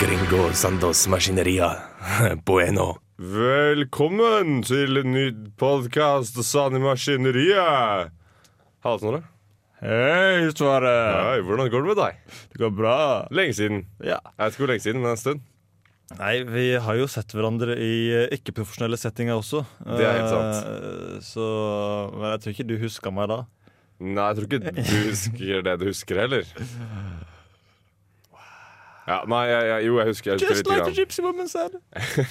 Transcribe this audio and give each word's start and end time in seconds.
Gringo 0.00 0.52
Sandos 0.52 1.06
Maskineria. 1.08 1.76
Bueno. 2.46 2.94
Velkommen 3.20 4.62
til 4.64 4.96
en 5.02 5.12
ny 5.12 5.24
podkast 5.60 6.38
Sani 6.46 6.80
Maskineriet. 6.80 8.08
Halla, 8.80 8.98
Snorre. 9.02 9.20
Hei, 9.80 10.48
Sverre. 10.56 10.94
Hei, 11.28 11.42
hvordan 11.44 11.68
går 11.72 11.84
det 11.84 11.90
med 11.92 12.00
deg? 12.00 12.18
Det 12.54 12.62
går 12.62 12.72
bra. 12.78 12.96
Lenge 13.36 13.56
siden. 13.58 13.82
Ja. 14.00 14.18
Jeg 14.38 14.40
vet 14.46 14.56
ikke 14.56 14.64
hvor 14.64 14.72
lenge 14.72 14.84
siden, 14.86 15.02
men 15.04 15.12
en 15.12 15.20
stund. 15.20 15.44
Nei, 16.18 16.32
vi 16.48 16.64
har 16.82 16.96
jo 16.98 17.06
sett 17.12 17.36
hverandre 17.36 17.76
i 17.78 17.92
eh, 18.10 18.24
ikke-profesjonelle 18.34 18.98
settinger 18.98 19.36
også. 19.38 19.60
Det 19.84 20.06
er 20.08 20.16
helt 20.16 20.32
sant. 20.32 20.70
Eh, 20.72 21.18
Så 21.22 21.44
Men 22.16 22.32
jeg 22.32 22.40
tror 22.42 22.56
ikke 22.56 22.68
du 22.72 22.78
husker 22.82 23.14
meg 23.14 23.28
da. 23.30 23.42
Nei, 24.00 24.30
jeg 24.32 24.40
tror 24.40 24.48
ikke 24.48 24.64
du 24.64 24.80
husker 25.10 25.68
det 25.68 25.76
du 25.84 25.86
husker 25.92 26.24
heller. 26.24 26.48
Ja, 29.08 29.22
nei, 29.30 29.44
jeg, 29.48 29.68
jeg, 29.70 29.86
jo, 29.88 29.94
jeg 29.98 30.10
husker, 30.10 30.30
jeg 30.30 30.40
husker 30.40 30.54
Just 30.54 30.68
like 30.70 30.84
the 30.90 30.96
gypsy 30.96 31.22
woman 31.24 31.48
said. 31.48 31.78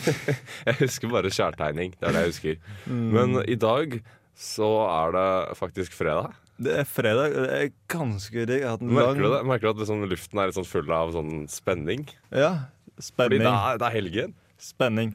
Jeg 0.69 0.75
husker 0.79 1.09
bare 1.11 1.31
skjærtegning. 1.33 1.95
Det 1.97 2.07
er 2.07 2.13
det 2.15 2.21
jeg 2.21 2.29
husker. 2.33 2.59
Mm. 2.85 3.07
Men 3.15 3.39
i 3.49 3.55
dag 3.59 3.97
så 4.39 4.69
er 4.85 5.15
det 5.17 5.57
faktisk 5.59 5.95
fredag. 5.97 6.35
Det 6.59 6.75
er 6.81 6.87
fredag. 6.87 7.33
Det 7.35 7.49
er 7.57 7.71
ganske 7.91 8.45
digg. 8.47 8.67
Merker 8.83 9.23
du 9.23 9.29
det? 9.33 9.41
Merker 9.47 9.67
du 9.67 9.71
at 9.73 9.81
liksom 9.83 10.05
luften 10.11 10.39
er 10.39 10.51
litt 10.51 10.59
sånn 10.59 10.67
full 10.67 10.91
av 10.95 11.13
sånn 11.15 11.47
spenning? 11.51 12.05
Ja. 12.35 12.53
Fordi 12.99 13.07
Spenning. 13.09 13.43
det 13.47 13.51
er, 13.55 13.77
det 13.79 13.87
er 13.87 13.95
helgen. 13.95 14.33
Spenning. 14.59 15.13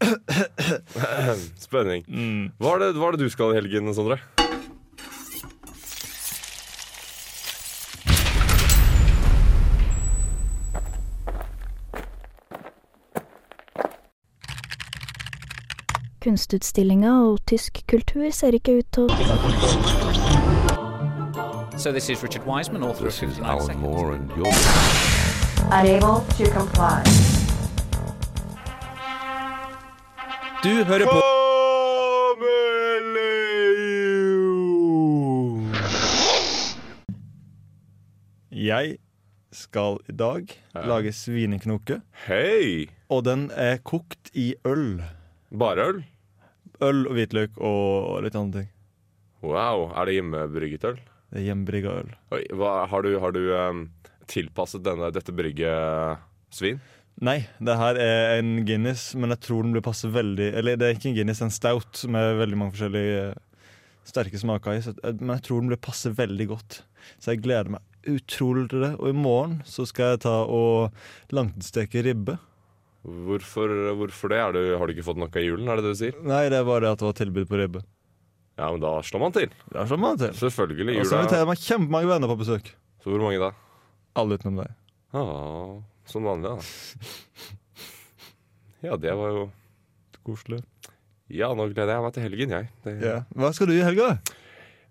Spenning. 1.66 2.04
Mm. 2.08 2.46
Hva 2.60 2.76
er, 2.76 2.84
det, 2.86 2.88
hva 2.96 3.10
er 3.10 3.16
det 3.16 3.26
du 3.28 3.32
skal 3.32 3.52
i 3.52 3.58
helgen, 3.60 3.92
Sondre? 3.96 4.18
Kunstutstillinga 16.26 17.10
og 17.22 17.36
tysk 17.46 17.84
kultur 17.86 18.24
ser 18.34 18.56
ikke 18.56 18.72
ut 18.80 18.86
til 18.96 19.04
å 19.06 19.10
So 21.78 21.92
this 21.92 22.08
is 22.10 22.20
Richard 22.24 22.42
Wiseman, 22.44 22.82
author 22.82 23.04
This 23.04 23.22
of 23.22 23.30
is 23.30 23.38
Alan 23.38 23.78
Moore, 23.78 24.16
and 24.16 24.28
your 24.34 24.50
Unable 25.70 26.26
to 26.34 26.50
comply. 26.50 27.04
Du 30.64 30.84
hører 30.84 31.06
på 31.06 31.20
Jeg 38.50 38.98
skal 39.52 39.98
i 40.08 40.12
dag 40.12 40.58
lage 40.74 41.12
svineknoke, 41.12 42.00
Hei! 42.26 42.90
og 43.08 43.24
den 43.30 43.50
er 43.54 43.78
kokt 43.78 44.34
i 44.34 44.54
øl. 44.66 45.02
Bare 45.54 45.88
øl? 45.88 46.04
Øl 46.84 47.06
og 47.06 47.16
hvitløk 47.16 47.60
og 47.64 48.24
litt 48.24 48.36
andre 48.38 48.62
ting. 48.62 48.72
Wow, 49.46 49.92
Er 49.94 50.08
det 50.08 50.16
hjemmebrygget 50.16 50.84
øl? 50.88 50.98
Det 51.30 51.40
er 51.40 51.48
hjemmebrygga 51.50 51.94
øl. 52.02 52.12
Oi, 52.34 52.42
hva, 52.56 52.86
har 52.90 53.02
du, 53.04 53.16
har 53.22 53.34
du 53.34 53.42
um, 53.52 53.86
tilpasset 54.30 54.84
denne, 54.86 55.10
dette 55.14 55.34
brygget 55.34 56.22
svin? 56.54 56.80
Nei, 57.16 57.46
det 57.64 57.76
her 57.80 57.96
er 58.00 58.38
en 58.38 58.60
Guinness, 58.68 59.14
men 59.16 59.32
jeg 59.32 59.40
tror 59.46 59.64
den 59.64 59.72
blir 59.72 59.84
passe 59.84 60.08
veldig 60.12 60.50
Eller 60.58 60.76
det 60.76 60.84
er 60.84 60.98
ikke 60.98 61.08
en 61.08 61.16
Guinness, 61.16 61.40
en 61.40 61.54
stout 61.54 62.02
med 62.12 62.36
veldig 62.42 62.58
mange 62.60 62.74
forskjellige 62.76 63.22
eh, 63.30 63.70
sterke 64.06 64.40
smaker 64.40 64.76
i. 64.76 64.82
Men 65.22 65.38
jeg 65.38 65.46
tror 65.48 65.62
den 65.62 65.72
blir 65.72 65.80
passe 65.82 66.12
veldig 66.12 66.48
godt. 66.52 66.82
Så 67.16 67.32
jeg 67.32 67.44
gleder 67.46 67.72
meg 67.76 67.84
utrolig 68.06 68.68
til 68.70 68.84
det. 68.84 68.92
Og 69.00 69.10
i 69.10 69.16
morgen 69.16 69.60
så 69.66 69.86
skal 69.88 70.14
jeg 70.14 70.24
ta 70.26 70.36
og 70.44 71.34
langtidssteke 71.34 72.04
ribbe. 72.06 72.36
Hvorfor, 73.06 73.70
hvorfor 74.00 74.32
det? 74.32 74.38
Er 74.42 74.54
du, 74.56 74.60
har 74.80 74.88
du 74.88 74.94
ikke 74.96 75.04
fått 75.06 75.20
nok 75.20 75.36
av 75.38 75.44
julen, 75.44 75.68
er 75.70 75.78
det 75.78 75.84
det 75.86 75.92
du 75.94 75.98
sier? 76.00 76.16
Nei, 76.26 76.46
det 76.50 76.58
er 76.58 76.66
bare 76.66 76.90
at 76.90 76.98
det 77.02 77.06
var 77.06 77.18
tilbud 77.20 77.46
på 77.50 77.60
ribbe. 77.60 77.82
Ja, 78.56 78.70
men 78.72 78.80
da 78.82 78.96
slår 79.04 79.22
man 79.22 79.34
til. 79.36 79.52
Da 79.70 79.84
sånn 79.86 80.00
man 80.02 80.18
til. 80.18 80.32
Selvfølgelig. 80.34 80.96
Og 80.96 81.04
så 81.06 81.12
Jula 81.12 81.20
inviterer 81.22 81.50
man 81.50 81.60
kjempemange 81.60 82.10
venner 82.10 82.32
på 82.32 82.38
besøk. 82.40 82.72
Så 83.04 83.12
hvor 83.12 83.22
mange 83.22 83.42
da? 83.42 83.52
Alle 84.16 84.38
utenom 84.40 84.62
deg. 84.62 84.72
Ah, 85.16 85.76
som 86.10 86.26
vanlig, 86.26 86.56
da. 86.56 87.52
Ja, 88.86 88.96
det 89.00 89.14
var 89.18 89.32
jo 89.34 89.44
Koselig. 90.26 90.58
Ja, 91.30 91.52
nå 91.54 91.68
gleder 91.70 91.96
jeg 91.96 92.02
meg 92.02 92.14
til 92.16 92.24
helgen, 92.26 92.52
jeg. 92.56 92.68
Det, 92.84 92.96
Ja. 93.04 93.16
Hva 93.38 93.52
skal 93.54 93.70
du 93.70 93.76
i 93.76 93.84
helga? 93.84 94.16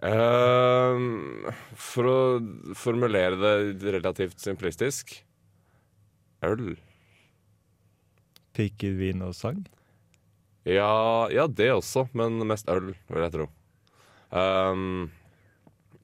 Uh, 0.06 1.52
for 1.80 2.08
å 2.12 2.18
formulere 2.78 3.36
det 3.40 3.96
relativt 3.98 4.40
simplistisk 4.44 5.16
øl. 6.46 6.76
Piker, 8.56 8.96
vin 8.98 9.24
og 9.26 9.36
sang? 9.38 9.62
Ja, 10.66 11.28
ja, 11.30 11.46
det 11.46 11.70
også, 11.76 12.08
men 12.18 12.40
mest 12.50 12.70
øl, 12.72 12.96
vil 13.12 13.26
jeg 13.28 13.34
tro. 13.36 13.46
Um, 14.34 15.12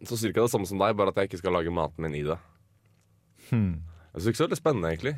så 0.06 0.18
cirka 0.20 0.44
det 0.44 0.52
samme 0.54 0.70
som 0.70 0.82
deg, 0.82 0.94
bare 0.98 1.14
at 1.14 1.18
jeg 1.18 1.32
ikke 1.32 1.42
skal 1.42 1.56
lage 1.58 1.74
maten 1.74 2.06
min 2.06 2.20
i 2.20 2.24
det. 2.28 2.38
Hmm. 3.50 3.82
Jeg 4.12 4.22
syns 4.22 4.30
ikke 4.32 4.42
så 4.42 4.48
veldig 4.48 4.60
spennende, 4.60 4.94
egentlig. 4.94 5.16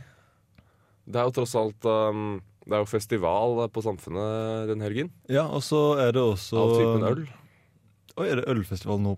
Det 1.03 1.19
er 1.19 1.27
jo 1.27 1.35
tross 1.35 1.53
alt 1.59 1.85
um, 1.89 2.37
Det 2.63 2.77
er 2.77 2.83
jo 2.85 2.87
festival 2.87 3.57
på 3.75 3.83
Samfunnet 3.83 4.69
den 4.71 4.83
helgen. 4.85 5.11
Ja, 5.27 5.43
og 5.51 5.65
så 5.65 5.97
er 5.99 6.13
det 6.15 6.23
også 6.23 6.61
Av 6.61 6.75
typen 6.77 7.07
øl. 7.09 7.25
Oi, 8.15 8.27
er 8.29 8.39
det 8.39 8.47
ølfestival 8.53 9.01
nå? 9.03 9.17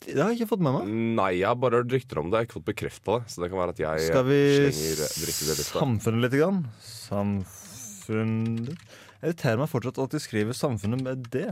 Det 0.00 0.16
har 0.16 0.30
jeg 0.32 0.40
ikke 0.40 0.54
fått 0.54 0.62
med 0.64 0.72
meg. 0.78 0.92
Nei, 1.18 1.30
jeg 1.42 1.48
har 1.50 1.58
bare 1.60 1.82
hørt 1.82 1.92
rykter 1.92 2.20
om 2.22 2.30
det. 2.30 2.38
Jeg 2.38 2.40
har 2.40 2.48
ikke 2.48 2.56
fått 2.56 2.70
bekreft 2.70 3.02
på 3.04 3.18
det. 3.18 3.32
Så 3.32 3.42
det 3.42 3.50
kan 3.52 3.60
være 3.60 3.74
at 3.74 3.82
jeg 3.82 4.06
Skal 4.08 4.24
vi 4.28 4.38
slenger 4.72 5.60
samfunnet 5.66 6.24
litt? 6.24 6.36
Grann? 6.40 6.62
Samfunnet 6.86 8.70
Jeg 8.72 9.34
irriterer 9.34 9.60
meg 9.60 9.68
fortsatt 9.68 10.00
at 10.00 10.16
de 10.16 10.22
skriver 10.24 10.56
'samfunnet' 10.56 11.04
med 11.04 11.28
det. 11.34 11.50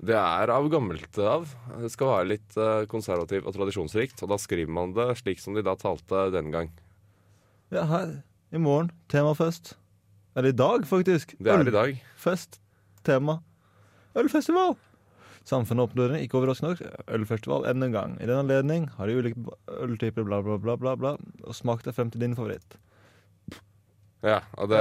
Det 0.00 0.16
er 0.16 0.52
av 0.52 0.68
gammelt 0.72 1.18
av. 1.18 1.48
Det 1.80 1.90
skal 1.92 2.08
være 2.08 2.28
litt 2.28 2.56
eh, 2.56 2.86
konservativt 2.88 3.44
og 3.48 3.56
tradisjonsrikt. 3.56 4.22
Og 4.24 4.32
da 4.32 4.38
skriver 4.40 4.72
man 4.72 4.94
det 4.96 5.08
slik 5.20 5.40
som 5.40 5.56
de 5.56 5.64
da 5.64 5.74
talte 5.76 6.30
den 6.32 6.52
gang. 6.52 6.70
Ja, 7.72 7.84
her. 7.88 8.22
I 8.52 8.60
morgen. 8.60 8.90
Temafest. 9.12 9.74
Eller 10.36 10.52
i 10.52 10.56
dag, 10.56 10.86
faktisk. 10.88 11.36
Det 11.38 11.52
er 11.52 11.64
det 11.64 11.72
i 11.72 11.76
dag. 11.76 11.96
Ølfest. 12.16 12.60
Tema. 13.04 13.40
Ølfestival. 14.16 14.76
Samfunnet 15.50 15.88
oppnår 15.88 16.12
ikke 16.20 16.38
overraskende 16.38 16.76
nok 16.76 17.08
ølfestival 17.16 17.64
enda 17.70 17.88
en 17.88 17.94
gang. 17.96 18.12
I 18.22 18.28
den 18.28 18.38
anledning 18.44 18.84
har 18.96 19.10
de 19.10 19.16
ulike 19.18 19.56
øltyper, 19.82 20.22
bla, 20.28 20.38
bla, 20.46 20.58
bla, 20.62 20.76
bla, 20.78 20.92
bla. 21.00 21.12
Og 21.42 21.56
smak 21.58 21.82
deg 21.86 21.96
frem 21.96 22.12
til 22.14 22.22
din 22.22 22.36
favoritt. 22.38 22.76
Ja, 24.22 24.42
og 24.60 24.68
det, 24.68 24.78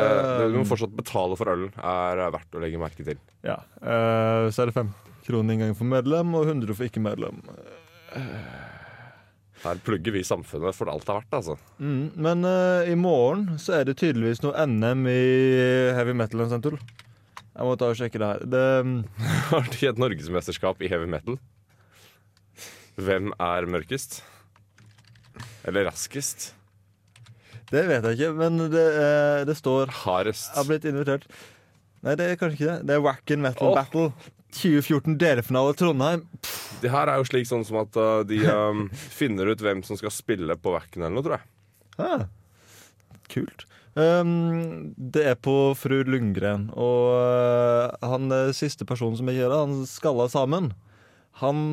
Du 0.52 0.58
må 0.60 0.66
Um. 0.66 0.68
fortsatt 0.68 0.94
betale 1.00 1.38
for 1.40 1.48
ølen. 1.48 1.72
Er 1.80 2.20
verdt 2.36 2.54
å 2.54 2.62
legge 2.62 2.78
merke 2.82 3.06
til. 3.08 3.18
Ja. 3.42 3.56
uh, 3.82 4.50
så 4.52 4.62
er 4.62 4.70
det 4.70 4.76
fem 4.76 4.90
kroner 5.26 5.56
inngang 5.56 5.76
for 5.80 5.88
medlem 5.88 6.36
og 6.36 6.46
100 6.52 6.76
for 6.76 6.86
ikke-medlem. 6.90 7.40
Her 9.64 9.80
plugger 9.84 10.12
vi 10.16 10.22
samfunnet 10.24 10.76
for 10.76 10.88
alt 10.92 11.04
det 11.06 11.12
er 11.12 11.18
verdt, 11.20 11.34
altså. 11.36 11.56
Mm, 11.84 12.12
men 12.16 12.46
uh, 12.48 12.84
i 12.88 12.96
morgen 13.00 13.58
så 13.60 13.80
er 13.80 13.88
det 13.90 13.98
tydeligvis 14.00 14.40
noe 14.46 14.56
NM 14.70 15.08
i 15.12 15.20
heavy 15.98 16.14
metal 16.16 16.46
ensemble. 16.46 16.80
Jeg 17.60 17.68
må 17.68 17.74
ta 17.76 17.90
og 17.92 17.98
sjekke 18.00 18.20
det 18.22 18.30
her. 18.30 18.46
Det, 18.48 18.62
Har 19.50 19.66
de 19.74 19.88
et 19.90 19.98
norgesmesterskap 19.98 20.82
i 20.86 20.90
heavy 20.92 21.08
metal? 21.10 21.40
Hvem 23.00 23.32
er 23.42 23.66
mørkest? 23.70 24.22
Eller 25.68 25.88
raskest? 25.90 26.54
det 27.70 27.84
vet 27.86 28.06
jeg 28.06 28.18
ikke, 28.18 28.32
men 28.34 28.58
det, 28.74 28.82
eh, 28.98 29.44
det 29.46 29.54
står 29.58 29.92
Hardest? 30.04 30.50
Jeg 30.50 30.58
har 30.58 30.68
blitt 30.70 30.86
invitert. 30.90 31.28
Nei, 32.02 32.16
det 32.18 32.26
er 32.26 32.40
kanskje 32.40 32.58
ikke 32.58 32.70
det. 32.72 32.88
Det 32.90 32.96
er 32.96 33.04
Wacken 33.06 33.44
Metal 33.44 33.70
Åh. 33.70 33.76
Battle 33.78 34.06
2014 34.58 35.18
delfinale 35.22 35.76
Trondheim. 35.78 36.24
Det 36.82 36.90
her 36.90 37.12
er 37.12 37.20
jo 37.22 37.28
slik 37.30 37.46
sånn 37.50 37.66
som 37.68 37.82
at 37.84 37.98
uh, 38.00 38.22
de 38.26 38.40
um, 38.50 38.88
finner 39.20 39.52
ut 39.52 39.62
hvem 39.62 39.84
som 39.86 40.00
skal 40.00 40.14
spille 40.14 40.58
på 40.58 40.74
Wacken 40.74 41.06
eller 41.06 41.18
noe, 41.18 41.26
tror 41.26 41.38
jeg. 41.38 41.50
Ah, 42.00 42.26
kult. 43.30 43.68
Um, 43.98 44.92
det 44.96 45.24
er 45.32 45.38
på 45.42 45.54
Fru 45.78 46.04
Lundgren, 46.06 46.68
og 46.78 47.08
uh, 47.16 47.96
han 48.06 48.30
eh, 48.36 48.52
siste 48.56 48.86
personen 48.88 49.18
som 49.18 49.30
jeg 49.32 49.42
kjører, 49.42 49.64
han 49.66 49.88
skalla 49.90 50.28
sammen. 50.32 50.72
Han 51.40 51.64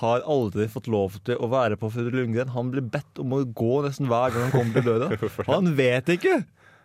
har 0.00 0.22
aldri 0.28 0.68
fått 0.70 0.86
lov 0.90 1.18
til 1.26 1.36
å 1.42 1.48
være 1.50 1.76
på 1.80 1.90
Fru 1.92 2.08
Lundgren. 2.14 2.52
Han 2.54 2.70
blir 2.72 2.84
bedt 2.86 3.18
om 3.20 3.34
å 3.34 3.42
gå 3.44 3.80
nesten 3.84 4.08
hver 4.10 4.30
gang 4.32 4.46
han 4.48 4.54
kommer 4.54 4.78
til 4.78 4.86
døra. 4.86 5.08
Han 5.50 5.72
vet 5.78 6.12
ikke! 6.14 6.40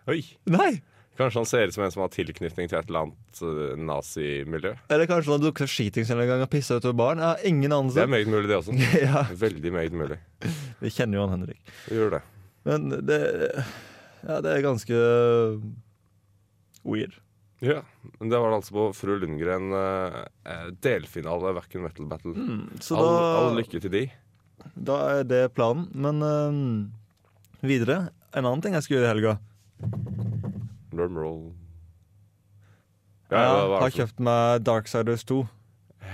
Oi! 0.09 0.21
Nei! 0.49 0.73
Kanskje 1.15 1.39
han 1.39 1.47
ser 1.47 1.69
ut 1.69 1.75
som 1.77 1.85
en 1.85 1.91
som 1.93 2.01
har 2.03 2.09
tilknytning 2.11 2.67
til 2.67 2.75
et 2.75 2.89
eller 2.89 3.05
annet 3.05 3.39
uh, 3.39 3.77
nazimiljø. 3.79 4.73
Eller 4.91 5.07
kanskje 5.07 5.31
han 5.31 5.43
dukket 5.45 5.71
skitings 5.71 6.09
en 6.11 6.19
gang 6.27 6.43
og 6.43 6.49
pissa 6.51 6.75
utover 6.75 6.97
baren. 6.99 7.21
Jeg 7.23 7.29
har 7.29 7.45
ingen 7.47 7.69
Det 7.69 7.71
er 7.71 7.79
anelse. 7.79 8.07
meget 8.11 8.31
mulig, 8.33 8.49
det 8.51 8.57
også. 8.57 8.75
ja, 9.05 9.21
Veldig 9.45 9.71
meget 9.71 9.95
mulig. 9.95 10.17
vi 10.81 10.91
kjenner 10.91 11.21
jo 11.21 11.23
han 11.23 11.37
Henrik. 11.37 11.61
Vi 11.87 12.01
gjør 12.01 12.17
det. 12.17 12.21
Men 12.67 12.89
det 13.07 13.21
Ja, 14.25 14.39
det 14.41 14.51
er 14.55 14.63
ganske 14.65 14.97
weird. 16.85 17.13
Ja, 17.63 17.81
men 18.19 18.29
Det 18.29 18.39
var 18.41 18.51
det 18.51 18.57
altså 18.59 18.73
på 18.75 18.85
Fru 18.97 19.15
Lundgren 19.21 19.71
eh, 19.73 20.65
delfinale 20.83 21.53
Vacuum 21.55 21.85
Metal 21.87 22.07
Battle. 22.09 22.33
Så 22.83 22.97
all, 22.99 23.11
da, 23.15 23.27
all 23.39 23.59
lykke 23.59 23.81
til 23.81 23.93
de. 23.93 24.03
da 24.75 24.97
er 25.19 25.23
det 25.29 25.43
planen. 25.55 25.87
Men 25.93 26.21
eh, 26.25 27.65
videre 27.65 28.09
En 28.35 28.43
annen 28.45 28.61
ting 28.65 28.73
jeg 28.75 28.83
skal 28.83 28.97
gjøre 28.97 29.05
i 29.07 29.13
helga. 29.13 29.37
Drumroll. 30.91 31.53
Ja, 33.31 33.39
jeg 33.41 33.79
har 33.81 33.93
kjøpt 33.95 34.19
meg 34.21 34.65
Darksiders 34.67 35.23
2. 35.25 35.39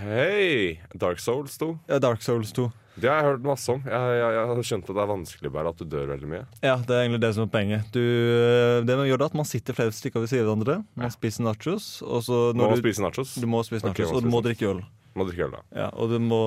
Hei! 0.02 0.80
Dark 0.96 1.20
Souls 1.20 1.58
2. 1.60 1.74
Ja, 1.90 1.98
Dark 2.02 2.22
Souls 2.24 2.54
2. 2.56 2.70
Det 3.00 3.08
har 3.08 3.22
jeg 3.22 3.28
hørt 3.30 3.46
masse 3.46 3.72
om. 3.72 3.84
Jeg, 3.88 4.16
jeg, 4.20 4.34
jeg 4.36 4.48
har 4.50 4.64
skjønt 4.68 4.90
at 4.90 4.98
det 4.98 5.04
er 5.04 5.12
vanskelig 5.12 5.52
bare 5.56 5.72
at 5.72 5.80
du 5.80 5.86
dør 5.88 6.10
veldig 6.12 6.32
mye. 6.32 6.42
Ja, 6.60 6.74
det 6.76 6.96
er 6.96 7.06
egentlig 7.06 7.22
det 7.24 7.30
som 7.38 7.46
er 7.46 7.52
poenget. 7.54 7.92
Du, 7.96 8.02
øh, 8.02 8.80
det 8.88 8.98
man 9.00 9.08
gjør 9.08 9.22
da, 9.22 9.30
at 9.32 9.38
man 9.42 9.48
sitter 9.48 9.78
flere 9.78 9.96
stykker 9.96 10.24
ved 10.24 10.32
siden 10.32 10.44
av 10.44 10.50
hverandre. 10.52 10.78
Man 11.00 11.14
spiser 11.14 11.46
nachos, 11.48 11.92
og 12.04 12.26
så 12.28 12.42
Må 12.58 12.72
du, 12.74 12.82
spise 12.84 13.06
nachos? 13.06 13.38
du 13.40 13.48
må 13.48 13.62
spise 13.68 13.88
nachos, 13.88 14.10
okay, 14.10 14.18
og 14.18 14.26
du 14.26 14.32
må 14.34 14.42
drikke 14.44 14.68
øl. 14.74 14.82
Må 15.16 15.28
drikke 15.28 15.48
øl, 15.48 15.56
da. 15.56 15.62
Ja, 15.84 15.88
og 15.96 16.12
du 16.12 16.18
må 16.24 16.42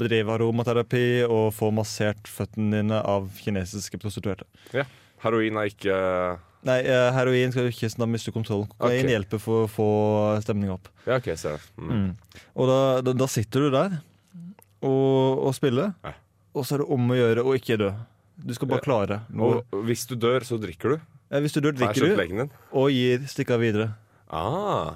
bedrive 0.00 0.32
aromaterapi 0.36 1.04
og 1.26 1.52
få 1.56 1.68
massert 1.74 2.28
føttene 2.28 2.80
dine 2.80 3.02
av 3.04 3.28
kinesiske 3.40 4.00
prostituerte. 4.00 4.48
Ja. 4.76 4.88
Heroin 5.22 5.60
er 5.60 5.68
ikke 5.70 5.98
Nei, 6.66 6.78
eh, 6.86 7.08
heroin 7.10 7.50
skal 7.50 7.66
du 7.66 7.72
ikke 7.72 7.88
sånn 7.90 8.04
da 8.04 8.06
mister 8.06 8.30
du 8.30 8.36
kontroll. 8.36 8.68
Kokain 8.70 9.00
okay. 9.02 9.14
hjelper 9.16 9.40
for 9.42 9.64
å 9.64 9.70
få 9.70 9.86
stemninga 10.44 10.76
opp. 10.76 10.90
Ja, 11.08 11.16
OK, 11.18 11.32
ser 11.34 11.56
jeg. 11.56 11.64
Mm. 11.74 11.90
Mm. 11.90 12.42
Og 12.54 12.70
da, 12.70 12.78
da, 13.02 13.14
da 13.18 13.26
sitter 13.30 13.66
du 13.66 13.74
der 13.74 13.96
og, 14.82 15.44
å 15.48 15.52
spille, 15.56 15.92
Nei. 16.04 16.14
og 16.54 16.66
så 16.66 16.76
er 16.76 16.84
det 16.84 16.90
om 16.94 17.12
å 17.14 17.18
gjøre 17.18 17.46
å 17.46 17.54
ikke 17.58 17.78
dø. 17.80 17.92
Du 18.42 18.54
skal 18.56 18.70
bare 18.70 18.82
klare 18.84 19.20
noe. 19.30 19.62
Og 19.70 19.86
hvis 19.86 20.04
du 20.10 20.16
dør, 20.18 20.44
så 20.46 20.58
drikker 20.60 20.96
du? 20.96 21.08
Ja, 21.32 21.40
hvis 21.40 21.54
du 21.54 21.62
dør, 21.62 21.72
er 21.76 21.80
drikker 21.80 22.44
du 22.48 22.58
og 22.76 22.90
gir 22.92 23.24
stikka 23.30 23.56
videre. 23.60 23.92
Ah, 24.32 24.94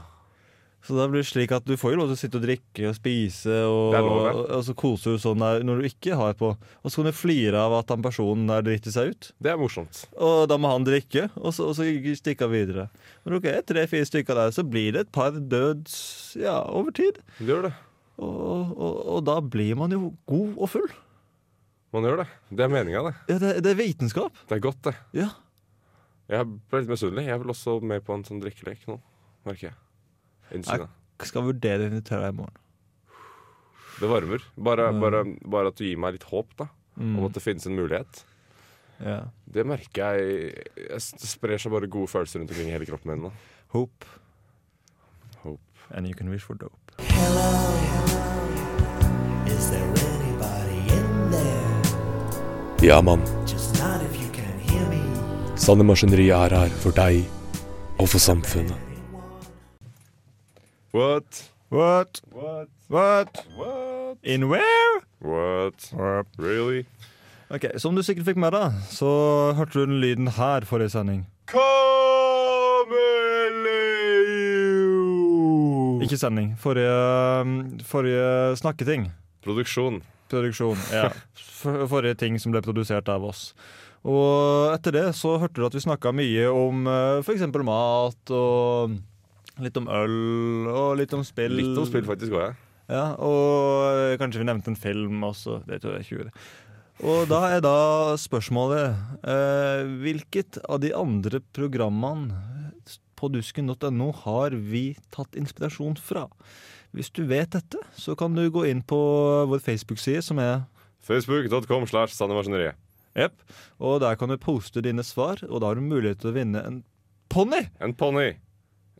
Så 0.87 0.95
da 0.95 1.09
blir 1.11 1.19
det 1.25 1.27
slik 1.27 1.51
at 1.51 1.65
du 1.67 1.75
får 1.75 1.93
jo 1.93 1.99
lov 1.99 2.11
til 2.13 2.15
å 2.15 2.19
sitte 2.21 2.39
og 2.39 2.45
drikke 2.45 2.85
og 2.91 2.95
spise, 2.95 3.57
og, 3.67 3.97
lov, 3.97 4.19
og, 4.23 4.37
og 4.55 4.61
så 4.69 4.75
koser 4.79 5.17
du 5.17 5.23
sånn 5.23 5.43
der 5.43 5.65
når 5.67 5.81
du 5.83 5.89
ikke 5.89 6.19
har 6.19 6.37
på. 6.39 6.53
Og 6.55 6.93
så 6.93 7.01
kan 7.01 7.09
du 7.11 7.17
flire 7.17 7.59
av 7.59 7.75
at 7.81 7.91
den 7.91 8.05
personen 8.05 8.47
der 8.47 8.63
driter 8.63 8.95
seg 8.95 9.11
ut. 9.11 9.31
det 9.43 9.51
er 9.51 9.59
morsomt. 9.59 10.05
Og 10.15 10.45
da 10.51 10.59
må 10.63 10.71
han 10.71 10.87
drikke, 10.87 11.27
og 11.41 11.57
så, 11.57 11.73
og 11.73 11.75
så 11.79 11.89
stikke 12.21 12.47
av 12.47 12.55
videre. 12.55 12.87
Men 13.27 13.41
ok, 13.41 13.51
tre-fire 13.67 14.07
stykker 14.07 14.39
der, 14.39 14.55
så 14.55 14.63
blir 14.63 14.95
det 14.95 15.07
et 15.07 15.13
par 15.17 15.35
døds 15.35 15.99
ja, 16.39 16.61
over 16.71 16.95
tid. 16.95 17.19
Det 17.41 17.51
gjør 17.51 17.67
det. 17.69 17.75
Og, 18.17 18.71
og, 18.77 19.01
og 19.17 19.25
da 19.29 19.41
blir 19.45 19.75
man 19.77 19.93
jo 19.93 20.13
god 20.31 20.55
og 20.57 20.71
full. 20.73 20.89
Man 21.93 22.05
gjør 22.09 22.23
det. 22.23 22.29
Det 22.51 22.65
er 22.65 22.71
meninga, 22.73 23.03
det. 23.09 23.15
Ja, 23.31 23.37
det, 23.43 23.51
det 23.65 23.73
er 23.75 23.79
vitenskap. 23.81 24.39
Det 24.49 24.57
er 24.57 24.63
godt, 24.65 24.81
det. 24.89 24.95
Ja. 25.17 25.29
Jeg 26.33 26.47
ble 26.71 26.81
litt 26.83 26.91
misunnelig. 26.91 27.27
Jeg 27.29 27.41
vil 27.43 27.53
også 27.55 27.77
med 27.87 28.03
på 28.07 28.17
en 28.17 28.25
sånn 28.27 28.41
drikkelek 28.43 28.87
nå, 28.91 28.97
merker 29.47 29.69
jeg. 29.71 29.77
Innsida. 30.59 30.89
Jeg 31.21 31.31
skal 31.31 31.45
vurdere 31.47 31.87
å 31.87 31.91
invitere 31.93 32.25
deg 32.27 32.35
i 32.35 32.39
morgen. 32.41 32.63
Det 33.97 34.09
varmer. 34.11 34.43
Bare, 34.61 34.89
Mm. 34.93 35.01
bare, 35.01 35.21
bare 35.57 35.69
at 35.73 35.77
du 35.79 35.85
gir 35.87 35.97
meg 36.01 36.17
litt 36.19 36.27
håp, 36.29 36.51
da. 36.59 36.67
Mm. 36.99 37.15
Om 37.19 37.29
at 37.29 37.33
det 37.39 37.43
finnes 37.45 37.67
en 37.69 37.77
mulighet. 37.79 38.25
Ja. 39.01 39.21
Det 39.45 39.65
merker 39.69 40.17
jeg, 40.17 40.65
Det 40.89 41.01
sprer 41.29 41.59
seg 41.61 41.73
bare 41.73 41.87
gode 41.89 42.09
følelser 42.09 42.41
rundt 42.41 42.51
omkring 42.51 42.69
i 42.69 42.73
hele 42.77 42.87
kroppen 42.89 43.13
min 43.13 43.23
nå. 43.29 43.33
Hope. 43.77 44.05
Hope. 45.45 45.61
And 45.91 46.07
you 46.09 46.15
can 46.15 46.29
wish 46.31 46.43
for 46.45 46.55
dope. 46.55 46.73
Is 46.99 48.06
Ja, 52.87 53.01
mann. 53.03 53.21
Just 53.47 53.79
not 53.83 54.01
if 54.03 54.15
you 54.23 54.29
can 54.33 54.59
hear 54.71 54.87
me. 54.89 55.01
Sanne 55.57 55.83
Maskineriet 55.83 56.53
er 56.53 56.55
her 56.55 56.69
for 56.83 56.95
deg 56.95 57.25
og 57.99 58.09
for 58.13 58.19
samfunnet. 58.23 58.77
What? 60.95 61.41
What? 61.75 62.21
What? 62.31 62.69
What? 62.89 63.43
What? 63.59 64.19
In 64.23 64.47
where? 64.53 65.01
What? 65.19 65.91
Really? 66.39 66.85
Ok, 67.51 67.65
Som 67.79 67.97
du 67.97 68.03
sikkert 68.07 68.27
fikk 68.31 68.37
med 68.39 68.53
deg, 68.55 68.73
så 68.91 69.11
hørte 69.59 69.73
du 69.81 69.87
den 69.91 69.99
lyden 70.01 70.29
her 70.39 70.61
forrige 70.69 70.91
sending. 70.95 71.27
Kameleon! 74.67 76.03
Ikke 76.07 76.17
sending. 76.21 76.55
Forrige, 76.59 77.83
forrige 77.83 78.57
snakketing. 78.63 79.11
Produksjon. 79.47 80.01
Produksjon. 80.31 80.79
Ja. 80.91 81.11
Forrige 81.87 82.19
ting 82.19 82.41
som 82.43 82.55
ble 82.55 82.63
produsert 82.67 83.09
av 83.13 83.25
oss. 83.29 83.51
Og 84.07 84.71
etter 84.75 84.95
det 84.95 85.07
så 85.19 85.37
hørte 85.43 85.59
du 85.59 85.67
at 85.67 85.75
vi 85.75 85.83
snakka 85.83 86.13
mye 86.15 86.47
om 86.51 86.87
uh, 86.87 87.23
f.eks. 87.25 87.47
mat 87.67 88.35
og 88.35 88.99
litt 89.63 89.79
om 89.81 89.89
øl 89.89 90.69
og 90.71 90.95
litt 91.01 91.15
om 91.17 91.25
spill. 91.27 91.57
Litt 91.59 91.79
om 91.79 91.89
spill, 91.89 92.07
faktisk 92.07 92.37
òg, 92.37 92.43
jeg. 92.45 92.63
Ja, 92.87 93.07
og 93.19 93.89
eh, 93.99 94.15
kanskje 94.21 94.45
vi 94.45 94.47
nevnte 94.47 94.71
en 94.71 94.79
film 94.79 95.25
også. 95.27 95.59
Det 95.67 95.81
tror 95.83 95.97
jeg 95.97 96.05
ikke 96.05 96.19
gjorde. 96.21 96.35
Og 97.07 97.25
da 97.29 97.41
er 97.53 97.65
da 97.65 97.79
spørsmålet 98.17 98.95
eh, 99.29 99.83
Hvilket 100.01 100.63
av 100.65 100.79
de 100.81 100.95
andre 100.97 101.43
programmene 101.57 102.39
på 103.17 103.29
dusken.no 103.33 104.09
har 104.23 104.55
vi 104.55 104.87
tatt 105.13 105.37
inspirasjon 105.41 105.97
fra? 106.01 106.27
Hvis 106.97 107.11
du 107.13 107.23
vet 107.29 107.51
dette, 107.53 107.79
så 108.01 108.15
kan 108.17 108.33
du 108.37 108.47
gå 108.51 108.65
inn 108.71 108.81
på 108.89 108.97
vår 109.51 109.61
Facebook-side, 109.61 110.23
som 110.25 110.39
er 110.41 110.63
Facebook.com 111.05 111.85
slash 111.91 112.15
Sandemaskineriet. 112.17 112.79
Jepp. 113.17 113.37
Og 113.81 114.01
der 114.03 114.17
kan 114.21 114.29
du 114.33 114.37
poste 114.41 114.83
dine 114.85 115.05
svar, 115.07 115.41
og 115.49 115.61
da 115.63 115.71
har 115.71 115.79
du 115.79 115.85
mulighet 115.85 116.21
til 116.25 116.33
å 116.33 116.37
vinne 116.37 116.63
en 116.67 116.83
ponni! 117.33 117.63
En 117.85 117.95
ponni. 117.97 118.31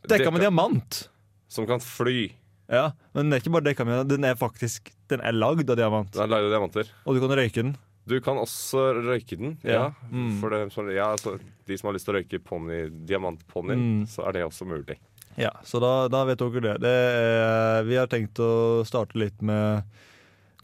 Dekka 0.07 0.31
med 0.33 0.45
diamant! 0.45 1.03
Som 1.49 1.67
kan 1.69 1.81
fly. 1.83 2.29
Ja, 2.67 2.91
Men 3.15 3.27
den 3.29 3.33
er 3.37 3.39
ikke 3.41 3.53
bare 3.55 3.63
dekka 3.69 3.85
med 3.87 4.09
den 4.11 4.25
er 4.27 4.35
faktisk 4.35 4.89
Den 5.07 5.21
er 5.23 5.31
lagd 5.31 5.69
av 5.71 5.77
diamant. 5.79 6.09
Den 6.11 6.25
er 6.25 6.31
lagd 6.33 6.47
av 6.49 6.51
diamanter. 6.51 6.89
Og 7.07 7.15
du 7.15 7.21
kan 7.23 7.31
røyke 7.39 7.61
den. 7.63 7.75
Du 8.07 8.17
kan 8.23 8.39
også 8.39 8.81
røyke 9.05 9.37
den. 9.39 9.53
Ja. 9.63 9.77
Ja. 9.77 9.85
Mm. 10.11 10.33
For 10.41 10.51
det, 10.51 10.65
ja, 10.95 11.09
altså, 11.13 11.37
de 11.67 11.77
som 11.79 11.87
har 11.89 11.95
lyst 11.95 12.07
til 12.07 12.15
å 12.15 12.17
røyke 12.19 12.39
ponni, 12.43 12.81
diamantponnien, 13.07 13.79
Mm. 14.01 14.03
så 14.11 14.27
er 14.27 14.35
det 14.35 14.43
også 14.47 14.67
mulig. 14.67 14.97
Ja, 15.37 15.51
Så 15.63 15.77
da, 15.79 16.07
da 16.09 16.23
vet 16.25 16.39
dere 16.41 16.61
det. 16.65 16.75
det 16.81 16.91
er, 16.91 17.83
vi 17.85 17.95
har 17.99 18.07
tenkt 18.09 18.39
å 18.41 18.81
starte 18.87 19.19
litt 19.21 19.39
med 19.45 19.83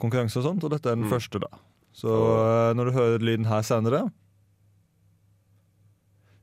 konkurranse 0.02 0.40
og 0.42 0.48
sånt, 0.48 0.64
og 0.66 0.72
dette 0.74 0.90
er 0.90 0.96
den 0.98 1.06
Mm. 1.06 1.12
første, 1.14 1.40
da. 1.44 1.52
Så 1.94 2.10
eh, 2.10 2.74
når 2.74 2.90
du 2.90 2.92
hører 2.98 3.20
lyden 3.22 3.46
her 3.46 3.62
senere, 3.62 4.08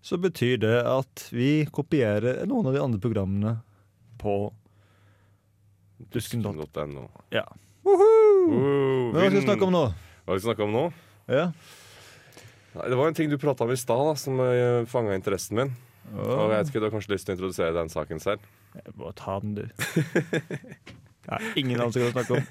så 0.00 0.16
betyr 0.16 0.56
det 0.62 0.76
at 0.86 1.26
vi 1.34 1.66
kopierer 1.68 2.46
noen 2.48 2.70
av 2.70 2.72
de 2.76 2.80
andre 2.80 3.00
programmene 3.02 3.56
på 4.22 4.36
Dusken.no. 6.14 6.64
Ja. 7.34 7.44
Woohoo! 7.84 8.46
Woohoo! 8.48 9.10
hva 9.12 9.26
skal 9.26 9.36
vi 9.36 9.44
snakke 9.44 9.66
om 9.66 9.74
nå? 9.74 9.82
Hva 10.24 10.32
skal 10.32 10.38
vi 10.40 10.46
snakke 10.48 10.64
om 10.64 10.72
nå? 10.74 10.84
Ja. 11.30 11.44
Nei, 12.70 12.86
det 12.88 12.96
var 12.96 13.10
en 13.10 13.18
ting 13.18 13.28
du 13.30 13.36
prata 13.42 13.66
om 13.66 13.72
i 13.74 13.78
stad 13.78 14.18
som 14.22 14.38
uh, 14.40 14.86
fanga 14.88 15.14
interessen 15.18 15.58
min. 15.58 15.72
Og 16.16 16.50
jeg 16.50 16.50
vet 16.52 16.70
ikke, 16.70 16.80
Du 16.80 16.86
har 16.88 16.94
kanskje 16.94 17.12
lyst 17.14 17.28
til 17.28 17.34
å 17.34 17.36
introdusere 17.38 17.76
den 17.76 17.92
saken 17.92 18.22
selv? 18.22 18.46
Jeg 18.74 18.94
Bare 18.98 19.14
ta 19.18 19.36
den, 19.42 19.54
du. 19.58 19.64
Jeg 21.20 21.36
har 21.36 21.58
ingen 21.60 21.82
anelse 21.82 22.00
som 22.00 22.08
å 22.08 22.14
snakke 22.16 22.38
om. 22.38 22.44